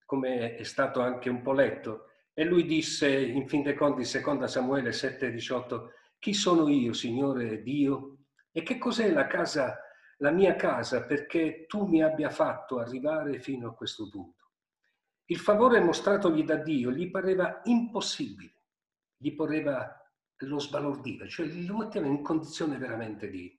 come 0.04 0.56
è 0.56 0.62
stato 0.64 1.00
anche 1.00 1.30
un 1.30 1.40
po' 1.40 1.54
letto, 1.54 2.08
e 2.34 2.44
lui 2.44 2.66
disse, 2.66 3.08
in 3.08 3.48
fin 3.48 3.62
dei 3.62 3.74
conti, 3.74 4.04
seconda 4.04 4.46
Samuele 4.46 4.90
7,18, 4.90 5.86
chi 6.18 6.34
sono 6.34 6.68
io, 6.68 6.92
Signore 6.92 7.62
Dio? 7.62 8.18
E 8.52 8.62
che 8.62 8.76
cos'è 8.76 9.10
la 9.10 9.26
casa 9.26 9.80
la 10.18 10.30
mia 10.30 10.54
casa 10.56 11.04
perché 11.04 11.66
tu 11.66 11.86
mi 11.86 12.02
abbia 12.02 12.30
fatto 12.30 12.78
arrivare 12.78 13.40
fino 13.40 13.68
a 13.68 13.74
questo 13.74 14.08
punto. 14.08 14.50
Il 15.26 15.38
favore 15.38 15.80
mostratogli 15.80 16.44
da 16.44 16.56
Dio 16.56 16.90
gli 16.90 17.10
pareva 17.10 17.60
impossibile, 17.64 18.54
gli 19.16 19.34
pareva 19.34 19.96
lo 20.36 20.58
sbalordiva, 20.58 21.26
cioè 21.26 21.46
lo 21.46 21.76
metteva 21.76 22.06
in 22.06 22.22
condizione 22.22 22.76
veramente 22.76 23.30
di, 23.30 23.56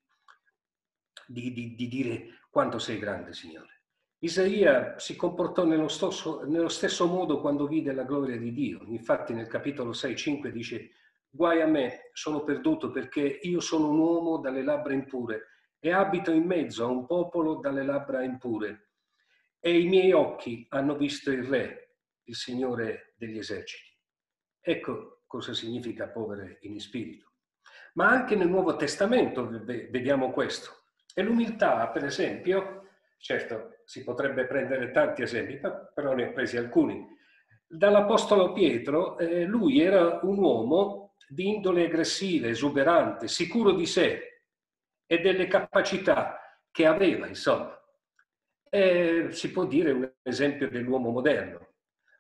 di, 1.26 1.54
di, 1.54 1.76
di 1.76 1.88
dire 1.88 2.40
quanto 2.50 2.80
sei 2.80 3.00
grande, 3.00 3.34
Signore. 3.34 3.82
Isaia 4.20 4.98
si 5.00 5.16
comportò 5.16 5.66
nello 5.66 5.90
stesso, 5.90 6.44
nello 6.46 6.70
stesso, 6.70 7.08
modo 7.08 7.42
quando 7.42 7.68
vide 7.68 7.92
la 7.92 8.04
gloria 8.04 8.38
di 8.38 8.54
Dio. 8.54 8.82
Infatti 8.86 9.34
nel 9.34 9.48
capitolo 9.48 9.92
6-5 9.92 10.48
dice, 10.48 10.92
guai 11.30 11.62
a 11.62 11.66
me, 11.66 12.10
sono 12.14 12.44
perduto 12.44 12.90
perché 12.90 13.40
io 13.42 13.60
sono 13.60 13.90
un 13.90 14.00
uomo 14.00 14.38
dalle 14.38 14.64
labbra 14.64 14.94
impure 14.94 15.48
e 15.86 15.92
abito 15.92 16.32
in 16.32 16.46
mezzo 16.46 16.86
a 16.86 16.88
un 16.88 17.06
popolo 17.06 17.56
dalle 17.56 17.84
labbra 17.84 18.24
impure. 18.24 18.92
E 19.60 19.82
i 19.82 19.86
miei 19.86 20.14
occhi 20.14 20.66
hanno 20.70 20.96
visto 20.96 21.30
il 21.30 21.44
Re, 21.44 21.96
il 22.24 22.36
Signore 22.38 23.16
degli 23.18 23.38
eserciti. 23.38 23.92
Ecco 24.62 25.24
cosa 25.28 25.54
significa 25.54 26.08
povere 26.08 26.60
in 26.62 26.80
spirito. 26.80 27.34
Ma 27.96 28.08
anche 28.08 28.38
nel 28.38 28.48
Nuovo 28.48 28.78
Testamento 28.78 29.46
vediamo 29.46 30.32
questo. 30.32 30.86
E 31.14 31.22
l'umiltà, 31.22 31.86
per 31.90 32.06
esempio, 32.06 32.88
certo 33.18 33.80
si 33.84 34.06
potrebbe 34.06 34.46
prendere 34.46 34.90
tanti 34.92 35.22
esempi, 35.22 35.60
però 35.94 36.14
ne 36.14 36.30
ho 36.30 36.32
presi 36.32 36.56
alcuni. 36.56 37.06
Dall'Apostolo 37.68 38.54
Pietro, 38.54 39.18
eh, 39.18 39.44
lui 39.44 39.82
era 39.82 40.22
un 40.24 40.38
uomo 40.38 41.16
di 41.28 41.50
indole 41.50 41.88
aggressiva, 41.88 42.48
esuberante, 42.48 43.28
sicuro 43.28 43.74
di 43.74 43.86
sé, 43.86 44.33
e 45.06 45.20
delle 45.20 45.48
capacità 45.48 46.40
che 46.72 46.86
aveva, 46.86 47.28
insomma. 47.28 47.78
E 48.70 49.28
si 49.32 49.52
può 49.52 49.66
dire 49.66 49.92
un 49.92 50.12
esempio 50.24 50.70
dell'uomo 50.70 51.12
moderno. 51.12 51.74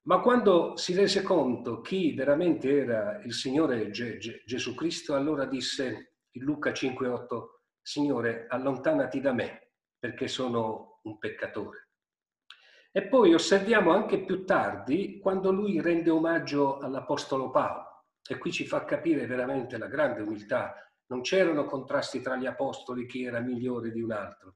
Ma 0.04 0.20
quando 0.20 0.75
si 0.75 0.94
rese 0.94 1.22
conto 1.22 1.82
chi 1.82 2.13
veramente 2.13 2.78
era 2.78 3.22
il 3.24 3.34
Signore 3.34 3.90
Ge- 3.90 4.18
Ge- 4.18 4.44
Gesù 4.46 4.75
Cristo, 4.75 5.16
allora 5.16 5.46
disse 5.46 6.16
in 6.32 6.44
Luca 6.44 6.72
5,8, 6.72 7.62
Signore, 7.82 8.46
allontanati 8.50 9.22
da 9.22 9.34
me, 9.34 9.72
perché 9.98 10.28
sono 10.28 11.00
un 11.04 11.18
peccatore. 11.18 11.90
E 12.92 13.08
poi 13.08 13.34
osserviamo 13.34 13.92
anche 13.92 14.24
più 14.24 14.46
tardi 14.46 15.20
quando 15.20 15.52
lui 15.52 15.82
rende 15.82 16.10
omaggio 16.10 16.78
all'Apostolo 16.78 17.50
Paolo. 17.50 18.06
E 18.28 18.38
qui 18.38 18.52
ci 18.52 18.68
fa 18.68 18.86
capire 18.86 19.25
veramente 19.25 19.78
la 19.78 19.88
grande 19.88 20.22
umiltà 20.22 20.75
non 21.08 21.22
c'erano 21.22 21.66
contrasti 21.66 22.22
tra 22.22 22.36
gli 22.36 22.46
apostoli 22.46 23.06
chi 23.06 23.24
era 23.24 23.40
migliore 23.40 23.92
di 23.92 24.02
un 24.02 24.12
altro. 24.12 24.56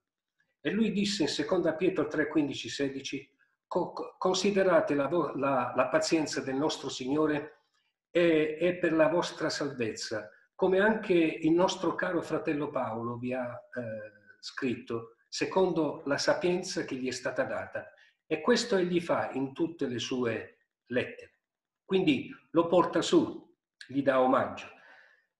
E 0.60 0.72
lui 0.72 0.92
disse 0.92 1.24
in 1.24 1.62
2 1.62 1.76
Pietro 1.76 2.08
3, 2.08 2.28
15, 2.28 2.70
16, 2.70 3.32
considerate 3.68 4.96
la, 4.96 5.10
la, 5.36 5.74
la 5.76 5.88
pazienza 5.88 6.42
del 6.42 6.56
nostro 6.56 6.90
Signore 6.90 7.64
è, 8.10 8.58
è, 8.60 8.76
per 8.78 8.94
la 8.94 9.08
vostra 9.08 9.50
salvezza, 9.50 10.30
come 10.56 10.80
anche 10.80 11.14
il 11.14 11.52
nostro 11.52 11.96
caro 11.96 12.22
fratello 12.22 12.70
Paolo 12.70 13.18
vi 13.18 13.34
ha 13.34 13.54
eh, 13.54 14.36
scritto, 14.40 15.18
secondo 15.28 16.02
la 16.06 16.18
sapienza 16.18 16.84
che 16.84 16.96
gli 16.96 17.08
è 17.08 17.12
stata 17.12 17.44
data. 17.44 17.92
E 18.26 18.42
questo 18.42 18.76
egli 18.76 19.00
fa 19.00 19.32
in 19.32 19.54
tutte 19.54 19.88
le 19.88 20.00
sue 20.00 20.58
lettere. 20.88 21.42
Quindi 21.86 22.30
lo 22.52 22.68
porta 22.68 23.02
su, 23.02 23.56
gli 23.88 24.02
dà 24.02 24.20
omaggio. 24.20 24.68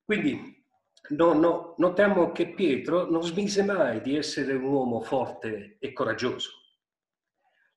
Quindi 0.06 0.57
no, 1.10 1.34
no, 1.34 1.74
notiamo 1.78 2.32
che 2.32 2.54
Pietro 2.54 3.10
non 3.10 3.24
smise 3.24 3.64
mai 3.64 4.02
di 4.02 4.16
essere 4.16 4.54
un 4.54 4.64
uomo 4.64 5.02
forte 5.02 5.78
e 5.80 5.94
coraggioso. 5.94 6.52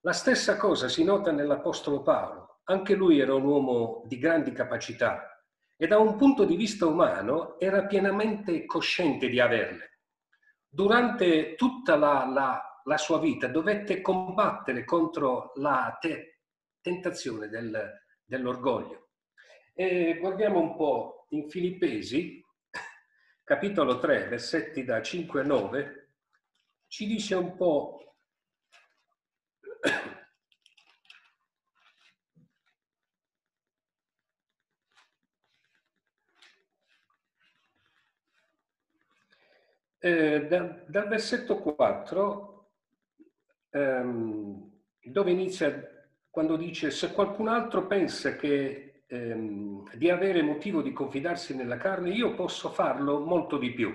La 0.00 0.12
stessa 0.12 0.56
cosa 0.56 0.88
si 0.88 1.04
nota 1.04 1.30
nell'Apostolo 1.30 2.02
Paolo. 2.02 2.60
Anche 2.64 2.94
lui 2.94 3.20
era 3.20 3.34
un 3.34 3.44
uomo 3.44 4.02
di 4.06 4.18
grandi 4.18 4.52
capacità 4.52 5.44
e 5.76 5.86
da 5.86 5.98
un 5.98 6.16
punto 6.16 6.44
di 6.44 6.56
vista 6.56 6.86
umano 6.86 7.58
era 7.58 7.86
pienamente 7.86 8.64
cosciente 8.66 9.28
di 9.28 9.40
averle. 9.40 9.98
Durante 10.68 11.54
tutta 11.56 11.96
la, 11.96 12.30
la, 12.32 12.82
la 12.84 12.96
sua 12.96 13.18
vita 13.18 13.48
dovette 13.48 14.00
combattere 14.00 14.84
contro 14.84 15.52
la 15.56 15.96
te, 16.00 16.40
tentazione 16.80 17.48
del, 17.48 17.92
dell'orgoglio. 18.24 19.08
E 19.74 20.18
guardiamo 20.18 20.60
un 20.60 20.76
po' 20.76 21.26
in 21.30 21.48
Filippesi, 21.48 22.39
capitolo 23.50 23.98
3, 23.98 24.28
versetti 24.28 24.84
da 24.84 25.02
5 25.02 25.40
a 25.40 25.44
9, 25.44 26.10
ci 26.86 27.08
dice 27.08 27.34
un 27.34 27.56
po' 27.56 28.14
eh, 39.98 40.46
da, 40.46 40.84
dal 40.86 41.08
versetto 41.08 41.58
4, 41.58 42.70
ehm, 43.70 44.80
dove 45.02 45.30
inizia 45.32 46.06
quando 46.30 46.54
dice 46.54 46.92
se 46.92 47.10
qualcun 47.10 47.48
altro 47.48 47.88
pensa 47.88 48.36
che 48.36 48.89
ehm, 49.10 49.96
di 49.96 50.08
avere 50.08 50.42
motivo 50.42 50.80
di 50.82 50.92
confidarsi 50.92 51.54
nella 51.54 51.76
carne, 51.76 52.10
io 52.10 52.34
posso 52.34 52.70
farlo 52.70 53.20
molto 53.20 53.58
di 53.58 53.72
più. 53.72 53.92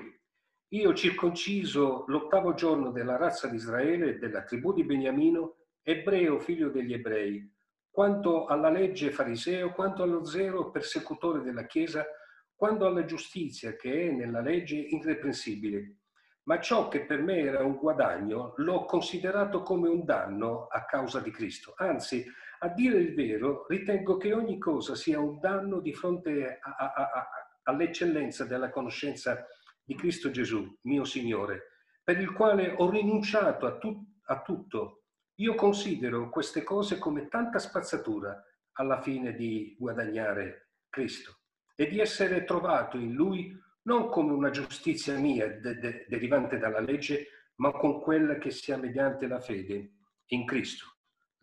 Io 0.70 0.94
circonciso 0.94 2.04
l'ottavo 2.08 2.54
giorno 2.54 2.92
della 2.92 3.16
razza 3.16 3.48
di 3.48 3.56
Israele 3.56 4.18
della 4.18 4.44
tribù 4.44 4.74
di 4.74 4.84
Beniamino, 4.84 5.56
ebreo 5.82 6.40
figlio 6.40 6.70
degli 6.70 6.94
ebrei, 6.94 7.50
quanto 7.90 8.46
alla 8.46 8.70
legge 8.70 9.12
fariseo, 9.12 9.72
quanto 9.72 10.04
allo 10.04 10.26
zero 10.26 10.70
persecutore 10.72 11.42
della 11.42 11.66
Chiesa, 11.66 12.06
quanto 12.54 12.86
alla 12.86 13.06
giustizia 13.06 13.76
che 13.76 14.10
è 14.10 14.12
nella 14.12 14.42
legge 14.42 14.76
irreprensibile. 14.76 15.98
Ma 16.44 16.60
ciò 16.60 16.90
che 16.90 17.06
per 17.06 17.22
me 17.22 17.40
era 17.40 17.64
un 17.64 17.76
guadagno 17.76 18.54
l'ho 18.58 18.86
considerato 18.86 19.62
come 19.62 19.88
un 19.88 20.04
danno 20.04 20.68
a 20.68 20.86
causa 20.86 21.20
di 21.20 21.32
Cristo. 21.32 21.74
Anzi, 21.78 22.26
a 22.66 22.70
dire 22.70 22.98
il 22.98 23.14
vero, 23.14 23.68
ritengo 23.68 24.18
che 24.18 24.34
ogni 24.34 24.58
cosa 24.58 24.96
sia 24.96 25.20
un 25.20 25.40
danno 25.40 25.80
di 25.80 25.94
fronte 25.94 26.60
a, 26.60 26.76
a, 26.76 26.94
a, 26.94 27.30
all'eccellenza 27.64 28.44
della 28.46 28.72
conoscenza 28.72 29.46
di 29.84 29.96
Cristo 29.96 30.32
Gesù, 30.32 30.76
mio 30.82 31.04
Signore, 31.04 31.74
per 32.04 32.20
il 32.20 32.34
quale 32.34 32.74
ho 32.76 32.90
rinunciato 32.90 33.68
a, 33.68 33.78
tu, 33.78 34.04
a 34.26 34.42
tutto. 34.42 35.04
Io 35.36 35.54
considero 35.54 36.30
queste 36.30 36.64
cose 36.64 36.98
come 36.98 37.28
tanta 37.28 37.60
spazzatura 37.60 38.44
alla 38.74 39.00
fine 39.00 39.36
di 39.36 39.76
guadagnare 39.78 40.70
Cristo 40.90 41.42
e 41.76 41.86
di 41.88 42.00
essere 42.00 42.46
trovato 42.46 42.98
in 42.98 43.14
Lui 43.14 43.56
non 43.84 44.10
come 44.10 44.32
una 44.32 44.50
giustizia 44.50 45.20
mia 45.20 45.48
de, 45.60 45.78
de, 45.78 46.06
derivante 46.08 46.58
dalla 46.58 46.80
legge, 46.80 47.28
ma 47.58 47.72
con 47.72 48.02
quella 48.02 48.40
che 48.40 48.50
sia 48.50 48.76
mediante 48.78 49.28
la 49.28 49.40
fede 49.40 49.92
in 50.30 50.46
Cristo 50.46 50.95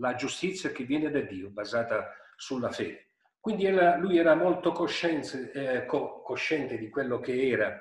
la 0.02 0.16
giustizia 0.16 0.70
che 0.70 0.82
viene 0.82 1.10
da 1.10 1.20
Dio, 1.20 1.48
basata 1.48 2.12
sulla 2.36 2.70
fede. 2.70 3.10
Quindi 3.38 3.64
era, 3.66 3.96
lui 3.96 4.18
era 4.18 4.34
molto 4.34 4.72
cosciente, 4.72 5.52
eh, 5.52 5.86
co- 5.86 6.22
cosciente 6.22 6.76
di 6.76 6.88
quello 6.90 7.20
che 7.20 7.48
era 7.48 7.80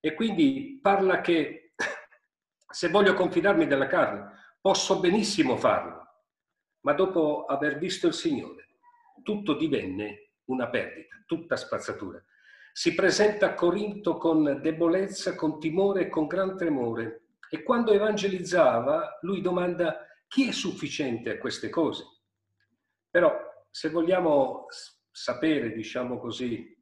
e 0.00 0.14
quindi 0.14 0.78
parla 0.82 1.20
che 1.20 1.74
se 2.68 2.88
voglio 2.88 3.14
confidarmi 3.14 3.66
della 3.66 3.86
carne 3.86 4.30
posso 4.60 5.00
benissimo 5.00 5.56
farlo, 5.56 6.06
ma 6.80 6.94
dopo 6.94 7.44
aver 7.44 7.78
visto 7.78 8.06
il 8.06 8.14
Signore 8.14 8.68
tutto 9.22 9.54
divenne 9.54 10.30
una 10.46 10.68
perdita, 10.68 11.22
tutta 11.26 11.56
spazzatura. 11.56 12.22
Si 12.72 12.94
presenta 12.94 13.46
a 13.46 13.54
Corinto 13.54 14.16
con 14.16 14.60
debolezza, 14.62 15.34
con 15.34 15.60
timore 15.60 16.02
e 16.02 16.08
con 16.08 16.26
gran 16.26 16.56
tremore 16.56 17.24
e 17.50 17.62
quando 17.62 17.92
evangelizzava 17.92 19.18
lui 19.22 19.40
domanda 19.40 20.06
chi 20.30 20.46
è 20.46 20.52
sufficiente 20.52 21.30
a 21.30 21.38
queste 21.38 21.68
cose? 21.70 22.04
Però 23.10 23.36
se 23.68 23.90
vogliamo 23.90 24.66
sapere, 25.10 25.72
diciamo 25.72 26.18
così, 26.20 26.72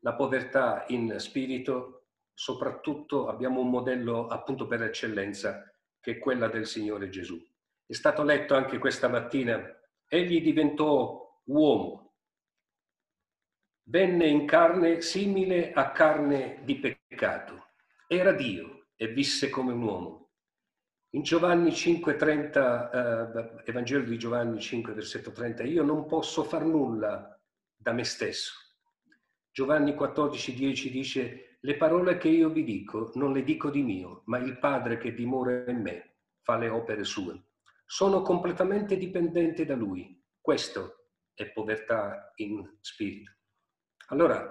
la 0.00 0.14
povertà 0.14 0.84
in 0.88 1.14
spirito, 1.18 2.06
soprattutto 2.34 3.28
abbiamo 3.28 3.60
un 3.60 3.70
modello 3.70 4.26
appunto 4.26 4.66
per 4.66 4.82
eccellenza 4.82 5.72
che 6.00 6.12
è 6.12 6.18
quella 6.18 6.48
del 6.48 6.66
Signore 6.66 7.08
Gesù. 7.08 7.40
È 7.86 7.92
stato 7.92 8.24
letto 8.24 8.56
anche 8.56 8.78
questa 8.78 9.06
mattina, 9.06 9.64
egli 10.08 10.42
diventò 10.42 11.40
uomo, 11.44 12.14
venne 13.84 14.26
in 14.26 14.44
carne 14.44 15.02
simile 15.02 15.70
a 15.70 15.92
carne 15.92 16.62
di 16.64 16.80
peccato, 16.80 17.66
era 18.08 18.32
Dio 18.32 18.88
e 18.96 19.06
visse 19.06 19.50
come 19.50 19.72
un 19.72 19.82
uomo. 19.82 20.27
In 21.18 21.24
Giovanni 21.24 21.70
5,30, 21.70 22.92
eh, 22.92 23.62
Evangelo 23.64 24.04
di 24.04 24.16
Giovanni 24.16 24.60
5, 24.60 24.92
versetto 24.92 25.32
30, 25.32 25.64
io 25.64 25.82
non 25.82 26.06
posso 26.06 26.44
far 26.44 26.64
nulla 26.64 27.36
da 27.74 27.90
me 27.90 28.04
stesso. 28.04 28.52
Giovanni 29.50 29.96
14, 29.96 30.54
10 30.54 30.90
dice, 30.92 31.56
le 31.58 31.76
parole 31.76 32.18
che 32.18 32.28
io 32.28 32.50
vi 32.50 32.62
dico 32.62 33.10
non 33.14 33.32
le 33.32 33.42
dico 33.42 33.68
di 33.68 33.82
mio, 33.82 34.22
ma 34.26 34.38
il 34.38 34.60
Padre 34.60 34.96
che 34.96 35.12
dimora 35.12 35.68
in 35.68 35.80
me 35.80 36.18
fa 36.42 36.56
le 36.56 36.68
opere 36.68 37.02
sue. 37.02 37.46
Sono 37.84 38.22
completamente 38.22 38.96
dipendente 38.96 39.64
da 39.64 39.74
Lui. 39.74 40.22
Questo 40.40 41.08
è 41.34 41.50
povertà 41.50 42.30
in 42.36 42.76
spirito. 42.80 43.32
Allora, 44.10 44.48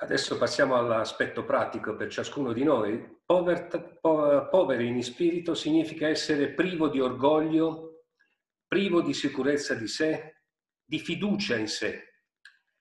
adesso 0.00 0.38
passiamo 0.38 0.76
all'aspetto 0.76 1.44
pratico 1.44 1.94
per 1.94 2.10
ciascuno 2.10 2.52
di 2.52 2.62
noi. 2.62 3.18
Povertà, 3.24 3.80
po- 3.80 4.48
poveri 4.48 4.88
in 4.88 5.02
spirito 5.02 5.54
significa 5.54 6.08
essere 6.08 6.52
privo 6.52 6.88
di 6.88 7.00
orgoglio, 7.00 8.04
privo 8.66 9.02
di 9.02 9.12
sicurezza 9.12 9.74
di 9.74 9.86
sé, 9.86 10.42
di 10.84 10.98
fiducia 10.98 11.56
in 11.56 11.68
sé. 11.68 12.08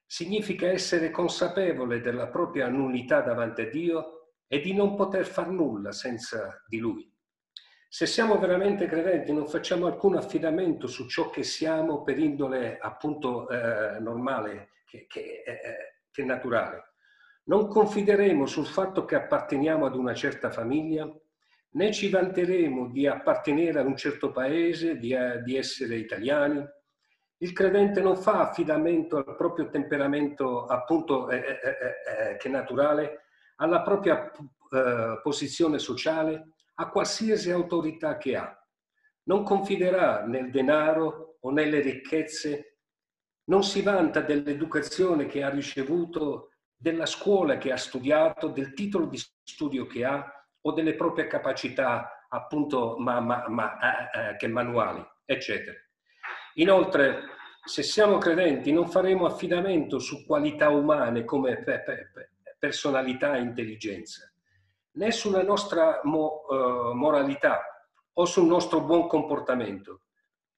Significa 0.06 0.68
essere 0.68 1.12
consapevole 1.12 2.02
della 2.02 2.28
propria 2.28 2.68
nullità 2.68 3.22
davanti 3.22 3.62
a 3.62 3.70
Dio 3.70 4.34
e 4.48 4.60
di 4.62 4.74
non 4.74 4.96
poter 4.96 5.26
far 5.26 5.50
nulla 5.50 5.92
senza 5.92 6.64
di 6.68 6.80
Lui. 6.80 7.14
Se 7.92 8.06
siamo 8.06 8.38
veramente 8.40 8.88
credenti 8.88 9.34
non 9.34 9.48
facciamo 9.48 9.88
alcun 9.88 10.16
affidamento 10.16 10.88
su 10.88 11.08
ciò 11.08 11.30
che 11.30 11.44
siamo 11.44 12.02
per 12.04 12.18
indole 12.18 12.78
appunto 12.80 13.50
eh, 13.50 14.00
normale, 14.00 14.70
che, 14.86 15.06
che, 15.08 15.44
eh, 15.46 16.02
che 16.12 16.24
naturale. 16.24 16.89
Non 17.50 17.68
confideremo 17.68 18.46
sul 18.46 18.68
fatto 18.68 19.06
che 19.06 19.16
apparteniamo 19.16 19.88
ad 19.88 19.96
una 19.96 20.14
certa 20.14 20.52
famiglia, 20.52 21.12
né 21.72 21.92
ci 21.92 22.08
vanteremo 22.08 22.90
di 22.90 23.08
appartenere 23.08 23.80
ad 23.80 23.88
un 23.88 23.98
certo 23.98 24.32
paese, 24.32 24.98
di, 24.98 25.14
eh, 25.14 25.42
di 25.42 25.58
essere 25.58 25.96
italiani, 25.96 26.64
il 27.38 27.52
credente 27.52 28.02
non 28.02 28.18
fa 28.18 28.50
affidamento 28.50 29.18
al 29.18 29.36
proprio 29.36 29.68
temperamento, 29.70 30.66
appunto, 30.66 31.28
eh, 31.32 31.38
eh, 31.38 31.42
eh, 31.42 32.32
eh, 32.34 32.38
che 32.38 32.50
è 32.50 32.52
naturale, 32.52 33.24
alla 33.56 33.82
propria 33.82 34.32
eh, 34.32 35.20
posizione 35.24 35.80
sociale, 35.80 36.52
a 36.76 36.90
qualsiasi 36.90 37.50
autorità 37.50 38.18
che 38.18 38.36
ha. 38.36 38.64
Non 39.24 39.42
confiderà 39.42 40.24
nel 40.24 40.52
denaro 40.52 41.38
o 41.40 41.50
nelle 41.50 41.80
ricchezze, 41.80 42.78
non 43.46 43.64
si 43.64 43.82
vanta 43.82 44.22
dell'educazione 44.22 45.26
che 45.26 45.42
ha 45.42 45.50
ricevuto, 45.50 46.49
della 46.82 47.06
scuola 47.06 47.58
che 47.58 47.74
ha 47.74 47.78
studiato, 47.78 48.48
del 48.48 48.74
titolo 48.74 49.06
di 49.08 49.20
studio 49.44 49.86
che 49.86 50.06
ha 50.06 50.26
o 50.62 50.72
delle 50.72 50.96
proprie 50.96 51.28
capacità, 51.28 52.26
appunto, 52.30 52.96
ma, 52.98 53.20
ma, 53.20 53.44
ma, 53.50 54.10
eh, 54.12 54.38
che 54.38 54.48
manuali, 54.48 55.06
eccetera. 55.26 55.78
Inoltre, 56.54 57.24
se 57.66 57.84
siamo 57.84 58.18
credenti, 58.18 58.72
non 58.72 58.88
faremo 58.88 59.26
affidamento 59.26 60.00
su 60.00 60.26
qualità 60.26 60.70
umane 60.70 61.26
come 61.26 61.62
personalità 62.58 63.36
e 63.36 63.42
intelligenza, 63.42 64.32
né 64.94 65.12
sulla 65.12 65.44
nostra 65.44 66.00
mo, 66.04 66.46
uh, 66.48 66.94
moralità 66.94 67.62
o 68.14 68.26
sul 68.26 68.46
nostro 68.46 68.82
buon 68.82 69.08
comportamento. 69.08 70.04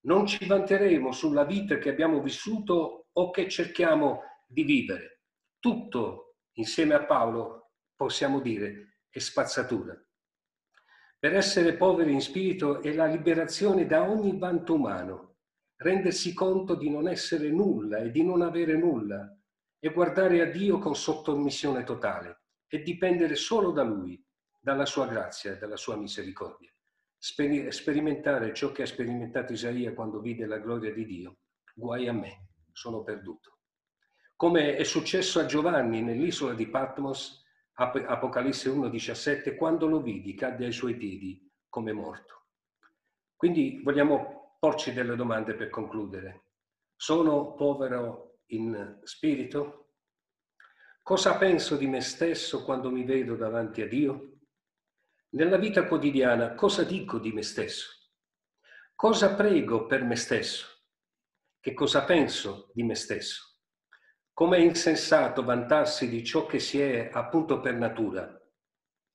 Non 0.02 0.28
ci 0.28 0.46
vanteremo 0.46 1.12
sulla 1.12 1.46
vita 1.46 1.78
che 1.78 1.90
abbiamo 1.90 2.22
vissuto 2.22 3.08
o 3.12 3.30
che 3.32 3.50
cerchiamo 3.50 4.22
di 4.46 4.64
vivere. 4.64 5.21
Tutto, 5.62 6.38
insieme 6.54 6.96
a 6.96 7.06
Paolo, 7.06 7.74
possiamo 7.96 8.42
dire, 8.42 9.04
è 9.10 9.20
spazzatura. 9.20 9.96
Per 11.20 11.36
essere 11.36 11.76
poveri 11.76 12.12
in 12.12 12.22
spirito 12.22 12.82
è 12.82 12.92
la 12.94 13.06
liberazione 13.06 13.86
da 13.86 14.10
ogni 14.10 14.38
vanto 14.40 14.74
umano 14.74 15.36
rendersi 15.78 16.34
conto 16.34 16.74
di 16.74 16.90
non 16.90 17.08
essere 17.08 17.52
nulla 17.52 17.98
e 18.00 18.10
di 18.10 18.24
non 18.24 18.42
avere 18.42 18.76
nulla 18.76 19.38
e 19.80 19.92
guardare 19.92 20.42
a 20.42 20.46
Dio 20.46 20.80
con 20.80 20.96
sottomissione 20.96 21.84
totale 21.84 22.46
e 22.68 22.82
dipendere 22.82 23.36
solo 23.36 23.70
da 23.70 23.84
Lui, 23.84 24.20
dalla 24.60 24.88
sua 24.88 25.06
grazia 25.06 25.54
e 25.54 25.58
dalla 25.60 25.78
sua 25.78 25.96
misericordia. 25.96 26.72
sperimentare 27.18 28.52
ciò 28.54 28.72
che 28.72 28.82
ha 28.82 28.88
sperimentato 28.88 29.54
Isaia 29.54 29.94
quando 29.94 30.22
vide 30.22 30.48
la 30.48 30.58
gloria 30.58 30.92
di 30.92 31.06
Dio. 31.06 31.38
Guai 31.76 32.08
a 32.08 32.14
me, 32.14 32.48
sono 32.72 33.04
perduto. 33.04 33.61
Come 34.42 34.76
è 34.76 34.84
successo 34.84 35.40
a 35.40 35.46
Giovanni 35.46 36.02
nell'isola 36.02 36.56
di 36.56 36.66
Patmos, 36.66 37.46
Apocalisse 37.74 38.72
1,17, 38.72 39.56
quando 39.56 39.86
lo 39.86 40.02
vidi 40.02 40.34
cadde 40.34 40.66
ai 40.66 40.72
suoi 40.72 40.96
piedi 40.96 41.48
come 41.70 41.94
morto. 41.94 42.48
Quindi 43.36 43.82
vogliamo 43.84 44.58
porci 44.58 44.94
delle 44.94 45.16
domande 45.16 45.54
per 45.54 45.70
concludere. 45.70 46.46
Sono 46.96 47.54
povero 47.54 48.40
in 48.48 49.02
spirito? 49.04 49.92
Cosa 51.04 51.38
penso 51.38 51.78
di 51.78 51.86
me 51.86 52.02
stesso 52.02 52.64
quando 52.64 52.90
mi 52.90 53.04
vedo 53.04 53.36
davanti 53.36 53.84
a 53.84 53.88
Dio? 53.88 54.40
Nella 55.36 55.58
vita 55.58 55.86
quotidiana 55.86 56.56
cosa 56.56 56.82
dico 56.84 57.20
di 57.20 57.32
me 57.32 57.44
stesso? 57.44 57.92
Cosa 58.96 59.36
prego 59.36 59.86
per 59.86 60.04
me 60.04 60.16
stesso? 60.16 60.66
Che 61.60 61.76
cosa 61.76 62.06
penso 62.06 62.72
di 62.74 62.82
me 62.82 62.96
stesso? 62.96 63.50
Com'è 64.34 64.58
insensato 64.58 65.44
vantarsi 65.44 66.08
di 66.08 66.24
ciò 66.24 66.46
che 66.46 66.60
si 66.60 66.80
è 66.80 67.10
appunto 67.12 67.60
per 67.60 67.76
natura, 67.76 68.42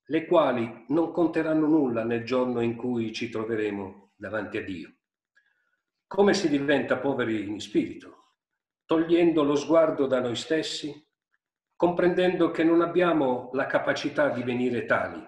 le 0.09 0.25
quali 0.25 0.85
non 0.89 1.11
conteranno 1.11 1.67
nulla 1.67 2.03
nel 2.03 2.23
giorno 2.23 2.61
in 2.61 2.75
cui 2.75 3.11
ci 3.11 3.29
troveremo 3.29 4.13
davanti 4.15 4.57
a 4.57 4.63
Dio. 4.63 4.93
Come 6.05 6.33
si 6.33 6.47
diventa 6.47 6.97
poveri 6.97 7.49
in 7.49 7.59
spirito? 7.59 8.35
Togliendo 8.85 9.43
lo 9.43 9.55
sguardo 9.55 10.07
da 10.07 10.21
noi 10.21 10.35
stessi, 10.35 11.05
comprendendo 11.75 12.51
che 12.51 12.63
non 12.63 12.81
abbiamo 12.81 13.49
la 13.53 13.65
capacità 13.65 14.29
di 14.29 14.43
venire 14.43 14.85
tali. 14.85 15.21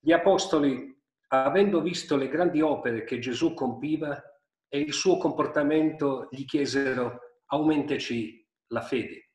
Gli 0.00 0.12
apostoli, 0.12 1.00
avendo 1.28 1.80
visto 1.80 2.16
le 2.16 2.28
grandi 2.28 2.60
opere 2.60 3.04
che 3.04 3.20
Gesù 3.20 3.54
compiva 3.54 4.20
e 4.68 4.78
il 4.80 4.92
suo 4.92 5.16
comportamento, 5.16 6.28
gli 6.30 6.44
chiesero 6.44 7.20
aumentaci 7.46 8.45
la 8.68 8.82
fede. 8.82 9.30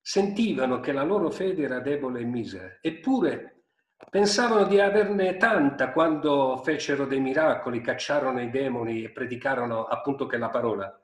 Sentivano 0.00 0.80
che 0.80 0.92
la 0.92 1.02
loro 1.02 1.30
fede 1.30 1.62
era 1.62 1.80
debole 1.80 2.20
e 2.20 2.24
misera, 2.24 2.78
eppure 2.80 3.60
Pensavano 4.08 4.64
di 4.64 4.80
averne 4.80 5.36
tanta 5.36 5.92
quando 5.92 6.60
fecero 6.64 7.06
dei 7.06 7.20
miracoli, 7.20 7.80
cacciarono 7.80 8.40
i 8.40 8.50
demoni 8.50 9.04
e 9.04 9.12
predicarono 9.12 9.84
appunto 9.84 10.26
che 10.26 10.36
la 10.38 10.48
parola, 10.48 10.98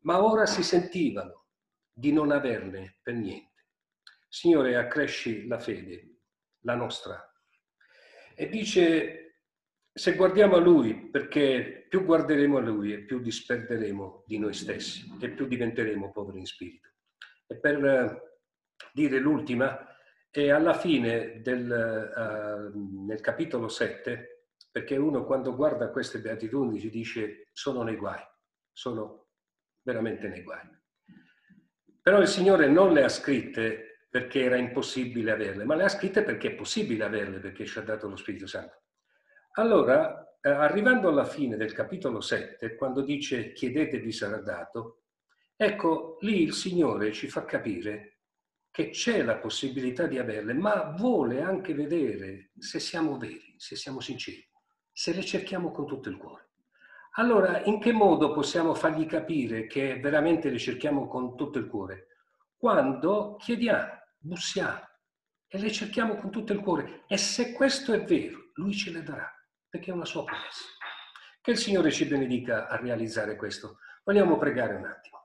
ma 0.00 0.22
ora 0.22 0.44
si 0.44 0.62
sentivano 0.62 1.46
di 1.90 2.12
non 2.12 2.32
averne 2.32 2.98
per 3.00 3.14
niente. 3.14 3.64
Signore, 4.28 4.76
accresci 4.76 5.46
la 5.46 5.58
fede, 5.58 6.18
la 6.64 6.74
nostra. 6.74 7.32
E 8.34 8.48
dice, 8.48 9.25
se 9.96 10.14
guardiamo 10.14 10.56
a 10.56 10.60
Lui, 10.60 11.08
perché 11.08 11.86
più 11.88 12.04
guarderemo 12.04 12.58
a 12.58 12.60
Lui 12.60 12.92
e 12.92 12.98
più 12.98 13.18
disperderemo 13.18 14.24
di 14.26 14.38
noi 14.38 14.52
stessi 14.52 15.10
e 15.18 15.30
più 15.30 15.46
diventeremo 15.46 16.12
poveri 16.12 16.40
in 16.40 16.44
spirito. 16.44 16.90
E 17.46 17.56
per 17.56 17.82
eh, 17.82 18.22
dire 18.92 19.18
l'ultima, 19.18 19.88
e 20.30 20.50
alla 20.50 20.74
fine 20.74 21.40
del 21.40 22.12
uh, 22.14 23.06
nel 23.06 23.22
capitolo 23.22 23.68
7, 23.68 24.48
perché 24.70 24.98
uno 24.98 25.24
quando 25.24 25.56
guarda 25.56 25.88
queste 25.88 26.18
beatitudini 26.18 26.78
ci 26.78 26.90
dice 26.90 27.48
sono 27.52 27.82
nei 27.82 27.96
guai, 27.96 28.20
sono 28.70 29.28
veramente 29.80 30.28
nei 30.28 30.42
guai. 30.42 30.60
Però 32.02 32.20
il 32.20 32.28
Signore 32.28 32.68
non 32.68 32.92
le 32.92 33.02
ha 33.02 33.08
scritte 33.08 34.08
perché 34.10 34.42
era 34.42 34.56
impossibile 34.56 35.30
averle, 35.30 35.64
ma 35.64 35.74
le 35.74 35.84
ha 35.84 35.88
scritte 35.88 36.22
perché 36.22 36.48
è 36.48 36.54
possibile 36.54 37.04
averle, 37.04 37.38
perché 37.38 37.64
ci 37.64 37.78
ha 37.78 37.82
dato 37.82 38.06
lo 38.06 38.16
Spirito 38.16 38.46
Santo. 38.46 38.82
Allora, 39.58 40.36
eh, 40.42 40.50
arrivando 40.50 41.08
alla 41.08 41.24
fine 41.24 41.56
del 41.56 41.72
capitolo 41.72 42.20
7, 42.20 42.74
quando 42.74 43.00
dice 43.00 43.54
chiedete 43.54 44.00
vi 44.00 44.12
sarà 44.12 44.36
dato, 44.42 45.04
ecco 45.56 46.18
lì 46.20 46.42
il 46.42 46.52
Signore 46.52 47.10
ci 47.12 47.26
fa 47.26 47.46
capire 47.46 48.18
che 48.70 48.90
c'è 48.90 49.22
la 49.22 49.38
possibilità 49.38 50.06
di 50.06 50.18
averle, 50.18 50.52
ma 50.52 50.94
vuole 50.94 51.40
anche 51.40 51.72
vedere 51.72 52.50
se 52.58 52.78
siamo 52.78 53.16
veri, 53.16 53.54
se 53.56 53.76
siamo 53.76 54.00
sinceri, 54.00 54.46
se 54.92 55.14
le 55.14 55.24
cerchiamo 55.24 55.70
con 55.70 55.86
tutto 55.86 56.10
il 56.10 56.18
cuore. 56.18 56.50
Allora, 57.12 57.64
in 57.64 57.80
che 57.80 57.92
modo 57.92 58.34
possiamo 58.34 58.74
fargli 58.74 59.06
capire 59.06 59.66
che 59.66 59.98
veramente 59.98 60.50
le 60.50 60.58
cerchiamo 60.58 61.08
con 61.08 61.34
tutto 61.34 61.58
il 61.58 61.66
cuore? 61.66 62.08
Quando 62.58 63.36
chiediamo, 63.36 63.90
bussiamo 64.18 64.86
e 65.48 65.58
le 65.58 65.72
cerchiamo 65.72 66.16
con 66.16 66.30
tutto 66.30 66.52
il 66.52 66.60
cuore. 66.60 67.04
E 67.08 67.16
se 67.16 67.52
questo 67.52 67.94
è 67.94 68.04
vero, 68.04 68.50
lui 68.56 68.74
ce 68.74 68.90
le 68.90 69.02
darà, 69.02 69.35
perché 69.68 69.90
è 69.90 69.94
una 69.94 70.04
sua 70.04 70.24
promessa. 70.24 70.64
Che 71.40 71.50
il 71.50 71.56
Signore 71.58 71.90
ci 71.90 72.06
benedica 72.06 72.68
a 72.68 72.76
realizzare 72.76 73.36
questo. 73.36 73.78
Vogliamo 74.04 74.36
pregare 74.36 74.74
un 74.74 74.84
attimo. 74.84 75.15